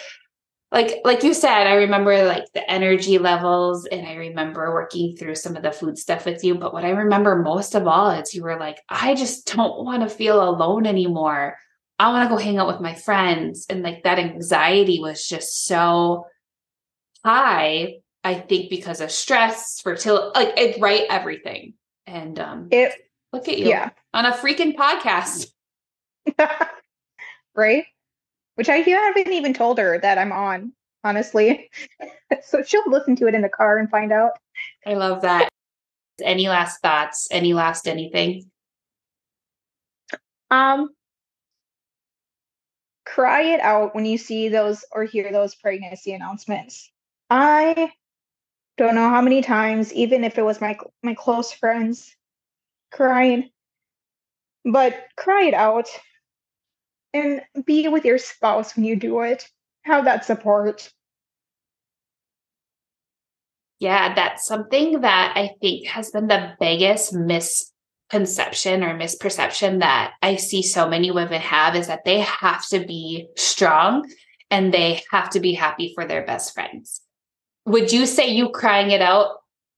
like 0.70 0.96
like 1.04 1.22
you 1.22 1.32
said 1.32 1.66
i 1.66 1.74
remember 1.74 2.24
like 2.24 2.44
the 2.52 2.70
energy 2.70 3.18
levels 3.18 3.86
and 3.86 4.06
i 4.06 4.14
remember 4.14 4.72
working 4.72 5.16
through 5.16 5.34
some 5.34 5.56
of 5.56 5.62
the 5.62 5.72
food 5.72 5.96
stuff 5.96 6.26
with 6.26 6.44
you 6.44 6.54
but 6.54 6.72
what 6.72 6.84
i 6.84 6.90
remember 6.90 7.36
most 7.36 7.74
of 7.74 7.86
all 7.86 8.10
is 8.10 8.34
you 8.34 8.42
were 8.42 8.58
like 8.58 8.78
i 8.88 9.14
just 9.14 9.46
don't 9.54 9.84
want 9.84 10.02
to 10.02 10.08
feel 10.08 10.42
alone 10.48 10.86
anymore. 10.86 11.56
I 12.00 12.12
want 12.12 12.28
to 12.28 12.32
go 12.32 12.40
hang 12.40 12.58
out 12.58 12.68
with 12.68 12.80
my 12.80 12.94
friends. 12.94 13.66
And 13.68 13.82
like 13.82 14.04
that 14.04 14.20
anxiety 14.20 15.00
was 15.00 15.26
just 15.26 15.64
so 15.64 16.26
high 17.24 17.96
i 18.22 18.34
think 18.34 18.70
because 18.70 19.00
of 19.00 19.10
stress 19.10 19.80
fertility 19.80 20.30
like 20.34 20.56
it 20.56 20.80
right 20.80 21.04
everything. 21.10 21.74
And 22.06 22.38
um 22.38 22.68
it 22.70 22.92
look 23.32 23.48
at 23.48 23.58
you 23.58 23.68
yeah. 23.68 23.90
on 24.14 24.26
a 24.26 24.32
freaking 24.32 24.76
podcast 24.76 25.50
right 27.58 27.84
which 28.54 28.68
I 28.68 28.78
haven't 28.78 29.28
even 29.28 29.54
told 29.54 29.78
her 29.78 30.00
that 30.00 30.18
I'm 30.18 30.32
on. 30.32 30.72
honestly. 31.04 31.70
so 32.42 32.62
she'll 32.62 32.90
listen 32.90 33.16
to 33.16 33.26
it 33.26 33.34
in 33.34 33.42
the 33.42 33.48
car 33.48 33.78
and 33.78 33.88
find 33.88 34.12
out. 34.12 34.32
I 34.86 34.94
love 34.94 35.22
that. 35.22 35.48
Any 36.22 36.48
last 36.48 36.80
thoughts? 36.82 37.28
Any 37.30 37.54
last 37.54 37.86
anything? 37.86 38.50
Um, 40.50 40.88
cry 43.06 43.42
it 43.42 43.60
out 43.60 43.94
when 43.94 44.06
you 44.06 44.18
see 44.18 44.48
those 44.48 44.84
or 44.90 45.04
hear 45.04 45.30
those 45.30 45.54
pregnancy 45.54 46.12
announcements. 46.12 46.90
I 47.30 47.92
don't 48.76 48.94
know 48.94 49.08
how 49.08 49.20
many 49.20 49.42
times, 49.42 49.92
even 49.92 50.24
if 50.24 50.38
it 50.38 50.44
was 50.44 50.60
my 50.60 50.76
my 51.02 51.14
close 51.14 51.52
friends, 51.52 52.16
crying, 52.90 53.50
but 54.64 54.96
cry 55.16 55.44
it 55.44 55.54
out 55.54 55.88
and 57.12 57.42
be 57.64 57.88
with 57.88 58.04
your 58.04 58.18
spouse 58.18 58.76
when 58.76 58.84
you 58.84 58.96
do 58.96 59.20
it. 59.20 59.48
Have 59.82 60.04
that 60.04 60.24
support. 60.24 60.92
Yeah, 63.80 64.14
that's 64.14 64.46
something 64.46 65.02
that 65.02 65.32
I 65.36 65.50
think 65.60 65.86
has 65.86 66.10
been 66.10 66.26
the 66.26 66.54
biggest 66.58 67.14
misconception 67.14 68.82
or 68.82 68.98
misperception 68.98 69.80
that 69.80 70.14
I 70.20 70.36
see 70.36 70.62
so 70.62 70.88
many 70.88 71.10
women 71.10 71.40
have 71.40 71.76
is 71.76 71.86
that 71.86 72.04
they 72.04 72.20
have 72.20 72.66
to 72.68 72.80
be 72.80 73.28
strong 73.36 74.10
and 74.50 74.74
they 74.74 75.02
have 75.12 75.30
to 75.30 75.40
be 75.40 75.52
happy 75.52 75.92
for 75.94 76.04
their 76.04 76.26
best 76.26 76.54
friends. 76.54 77.02
Would 77.66 77.92
you 77.92 78.06
say 78.06 78.28
you 78.28 78.48
crying 78.48 78.90
it 78.90 79.02
out 79.02 79.36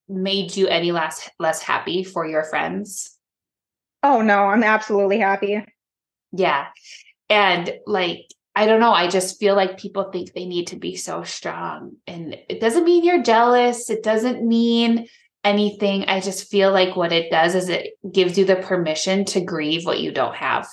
made 0.08 0.56
you 0.56 0.66
any 0.66 0.92
less 0.92 1.28
less 1.38 1.62
happy 1.62 2.02
for 2.02 2.26
your 2.26 2.44
friends? 2.44 3.16
Oh 4.02 4.22
no, 4.22 4.44
I'm 4.44 4.64
absolutely 4.64 5.18
happy. 5.18 5.62
Yeah. 6.32 6.68
And 7.30 7.72
like 7.86 8.26
I 8.54 8.66
don't 8.66 8.80
know. 8.80 8.92
I 8.92 9.08
just 9.08 9.38
feel 9.38 9.54
like 9.54 9.78
people 9.78 10.10
think 10.10 10.32
they 10.32 10.44
need 10.44 10.66
to 10.68 10.76
be 10.76 10.96
so 10.96 11.22
strong. 11.22 11.96
And 12.06 12.36
it 12.48 12.60
doesn't 12.60 12.84
mean 12.84 13.04
you're 13.04 13.22
jealous. 13.22 13.88
It 13.88 14.02
doesn't 14.02 14.46
mean 14.46 15.06
anything. 15.44 16.04
I 16.06 16.20
just 16.20 16.50
feel 16.50 16.72
like 16.72 16.96
what 16.96 17.12
it 17.12 17.30
does 17.30 17.54
is 17.54 17.68
it 17.68 17.92
gives 18.10 18.36
you 18.36 18.44
the 18.44 18.56
permission 18.56 19.24
to 19.26 19.40
grieve 19.40 19.86
what 19.86 20.00
you 20.00 20.10
don't 20.12 20.34
have. 20.34 20.68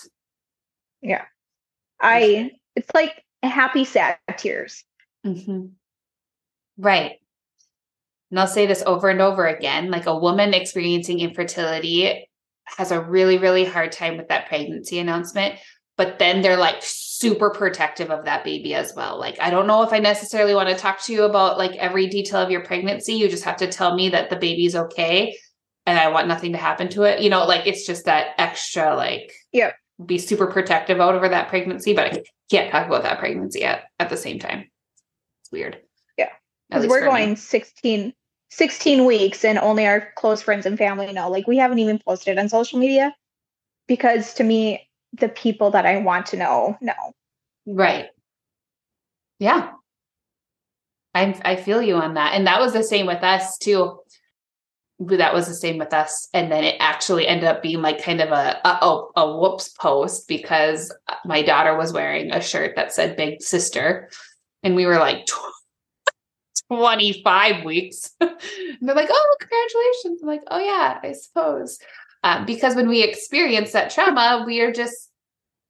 Yeah. 1.02 1.26
I, 2.02 2.52
it's 2.76 2.90
like 2.94 3.24
happy, 3.44 3.86
sad 3.86 4.18
tears. 4.38 4.84
Mm-hmm. 5.26 5.68
Right. 6.78 7.14
And 8.32 8.40
I'll 8.40 8.48
say 8.48 8.66
this 8.66 8.84
over 8.86 9.10
and 9.10 9.22
over 9.22 9.46
again 9.46 9.92
like 9.92 10.08
a 10.08 10.18
woman 10.18 10.54
experiencing 10.54 11.20
infertility 11.20 12.28
has 12.66 12.92
a 12.92 13.00
really, 13.00 13.38
really 13.38 13.64
hard 13.64 13.92
time 13.92 14.18
with 14.18 14.28
that 14.28 14.48
pregnancy 14.48 15.00
announcement 15.00 15.60
but 15.98 16.20
then 16.20 16.42
they're 16.42 16.58
like 16.58 16.78
super 16.82 17.50
protective 17.50 18.12
of 18.12 18.26
that 18.26 18.44
baby 18.44 18.76
as 18.76 18.94
well. 18.96 19.20
Like, 19.20 19.40
I 19.42 19.50
don't 19.50 19.68
know 19.68 19.82
if 19.82 19.92
I 19.92 20.00
necessarily 20.00 20.54
want 20.54 20.70
to 20.70 20.76
talk 20.76 21.02
to 21.04 21.14
you 21.14 21.24
about 21.24 21.58
like 21.58 21.76
every 21.76 22.08
detail 22.08 22.40
of 22.40 22.52
your 22.52 22.64
pregnancy. 22.64 23.14
You 23.14 23.28
just 23.28 23.44
have 23.44 23.58
to 23.58 23.68
tell 23.68 23.96
me 23.96 24.10
that 24.10 24.30
the 24.30 24.36
baby's 24.36 24.76
okay 24.76 25.36
and 25.88 25.98
I 25.98 26.10
want 26.10 26.28
nothing 26.28 26.52
to 26.52 26.58
happen 26.60 26.90
to 26.90 27.04
it. 27.04 27.22
You 27.22 27.32
know, 27.32 27.46
like 27.46 27.66
it's 27.66 27.86
just 27.86 28.06
that 28.06 28.36
extra, 28.38 28.96
like, 28.96 29.32
yeah, 29.52 29.72
be 30.06 30.20
super 30.20 30.46
protective 30.46 31.00
out 31.00 31.16
over 31.16 31.28
that 31.28 31.48
pregnancy, 31.48 31.94
but 31.94 32.14
I 32.14 32.24
can't 32.52 32.72
talk 32.72 32.86
about 32.86 33.04
that 33.04 33.18
pregnancy 33.18 33.64
at, 33.64 33.86
at 34.00 34.10
the 34.10 34.18
same 34.18 34.38
time. 34.38 34.70
It's 35.42 35.52
weird. 35.52 35.80
Yeah. 36.18 36.30
Because 36.70 36.88
we're 36.88 37.06
going 37.06 37.32
me. 37.32 37.36
16, 37.36 38.14
16 38.50 39.06
weeks 39.06 39.44
and 39.44 39.58
only 39.58 39.88
our 39.88 40.10
close 40.16 40.44
friends 40.44 40.68
and 40.68 40.78
family 40.78 41.12
know. 41.12 41.32
Like, 41.32 41.48
we 41.48 41.58
haven't 41.58 41.80
even 41.80 41.98
posted 41.98 42.38
on 42.38 42.50
social 42.50 42.78
media 42.78 43.16
because 43.88 44.36
to 44.36 44.44
me, 44.44 44.87
the 45.20 45.30
people 45.30 45.72
that 45.72 45.86
I 45.86 45.98
want 45.98 46.28
to 46.28 46.38
know 46.38 46.78
know. 46.82 46.94
Right. 47.66 48.08
Yeah. 49.40 49.72
I 51.14 51.40
I 51.44 51.56
feel 51.56 51.82
you 51.82 51.96
on 51.96 52.16
that. 52.16 52.34
And 52.34 52.48
that 52.48 52.60
was 52.60 52.74
the 52.74 52.84
same 52.84 53.06
with 53.06 53.24
us 53.24 53.58
too. 53.58 54.00
That 55.00 55.34
was 55.34 55.48
the 55.48 55.54
same 55.54 55.78
with 55.78 55.94
us. 55.94 56.28
And 56.34 56.52
then 56.52 56.64
it 56.64 56.76
actually 56.80 57.28
ended 57.28 57.46
up 57.46 57.62
being 57.62 57.82
like 57.82 58.02
kind 58.02 58.22
of 58.22 58.30
a 58.30 58.60
a, 58.66 59.04
a 59.16 59.38
whoops 59.38 59.70
post 59.70 60.28
because 60.28 60.94
my 61.26 61.42
daughter 61.42 61.78
was 61.78 61.94
wearing 61.94 62.32
a 62.32 62.42
shirt 62.42 62.76
that 62.76 62.94
said 62.94 63.18
big 63.18 63.42
sister. 63.42 64.10
And 64.64 64.76
we 64.76 64.86
were 64.86 64.98
like 64.98 65.28
25 66.72 67.64
weeks. 67.64 68.12
and 68.22 68.32
they're 68.82 68.96
like, 68.96 69.10
oh, 69.12 69.36
congratulations. 69.40 70.22
I'm 70.22 70.28
like, 70.28 70.44
oh 70.48 70.60
yeah, 70.60 71.00
I 71.04 71.14
suppose. 71.14 71.80
Um, 72.28 72.46
because 72.46 72.76
when 72.76 72.90
we 72.90 73.04
experience 73.04 73.72
that 73.72 73.90
trauma, 73.90 74.44
we 74.46 74.60
are 74.60 74.72
just, 74.72 75.10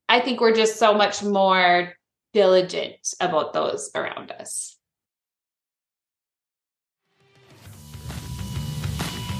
I 0.09 0.19
think 0.19 0.41
we're 0.41 0.55
just 0.55 0.77
so 0.77 0.91
much 0.91 1.21
more 1.21 1.93
diligent 2.33 3.13
about 3.19 3.53
those 3.53 3.91
around 3.93 4.31
us. 4.31 4.75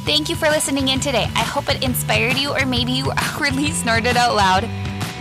Thank 0.06 0.30
you 0.30 0.36
for 0.36 0.47
listening 0.47 0.89
in 0.89 0.99
today. 0.99 1.23
I 1.34 1.43
hope 1.43 1.67
it 1.69 1.84
inspired 1.84 2.38
you, 2.38 2.51
or 2.51 2.67
maybe 2.67 2.91
you 2.91 3.12
awkwardly 3.17 3.71
snorted 3.71 4.15
out 4.15 4.36
loud. 4.36 4.63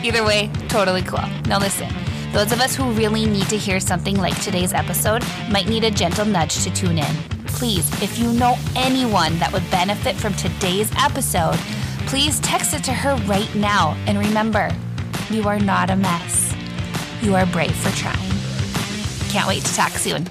Either 0.05 0.23
way, 0.23 0.51
totally 0.69 1.03
cool. 1.03 1.27
Now, 1.47 1.59
listen. 1.59 1.89
Those 2.33 2.53
of 2.53 2.61
us 2.61 2.75
who 2.75 2.91
really 2.93 3.25
need 3.25 3.49
to 3.49 3.57
hear 3.57 3.81
something 3.81 4.17
like 4.17 4.39
today's 4.43 4.73
episode 4.73 5.25
might 5.51 5.69
need 5.69 5.85
a 5.85 5.91
gentle 5.91 6.27
nudge 6.27 6.63
to 6.65 6.71
tune 6.73 6.99
in. 6.99 7.17
Please, 7.47 7.91
if 8.03 8.19
you 8.19 8.33
know 8.33 8.57
anyone 8.75 9.39
that 9.39 9.53
would 9.53 9.69
benefit 9.71 10.17
from 10.17 10.35
today's 10.35 10.91
episode, 10.99 11.57
please 12.07 12.39
text 12.41 12.75
it 12.75 12.85
to 12.85 12.93
her 12.93 13.17
right 13.27 13.53
now. 13.55 13.97
And 14.07 14.19
remember, 14.19 14.71
you 15.31 15.49
are 15.49 15.59
not 15.59 15.91
a 15.91 15.97
mess. 15.97 16.55
You 17.23 17.35
are 17.35 17.47
brave 17.47 17.75
for 17.75 17.91
trying. 17.97 18.31
Can't 19.31 19.49
wait 19.49 19.65
to 19.65 19.75
talk 19.75 19.93
soon. 19.93 20.27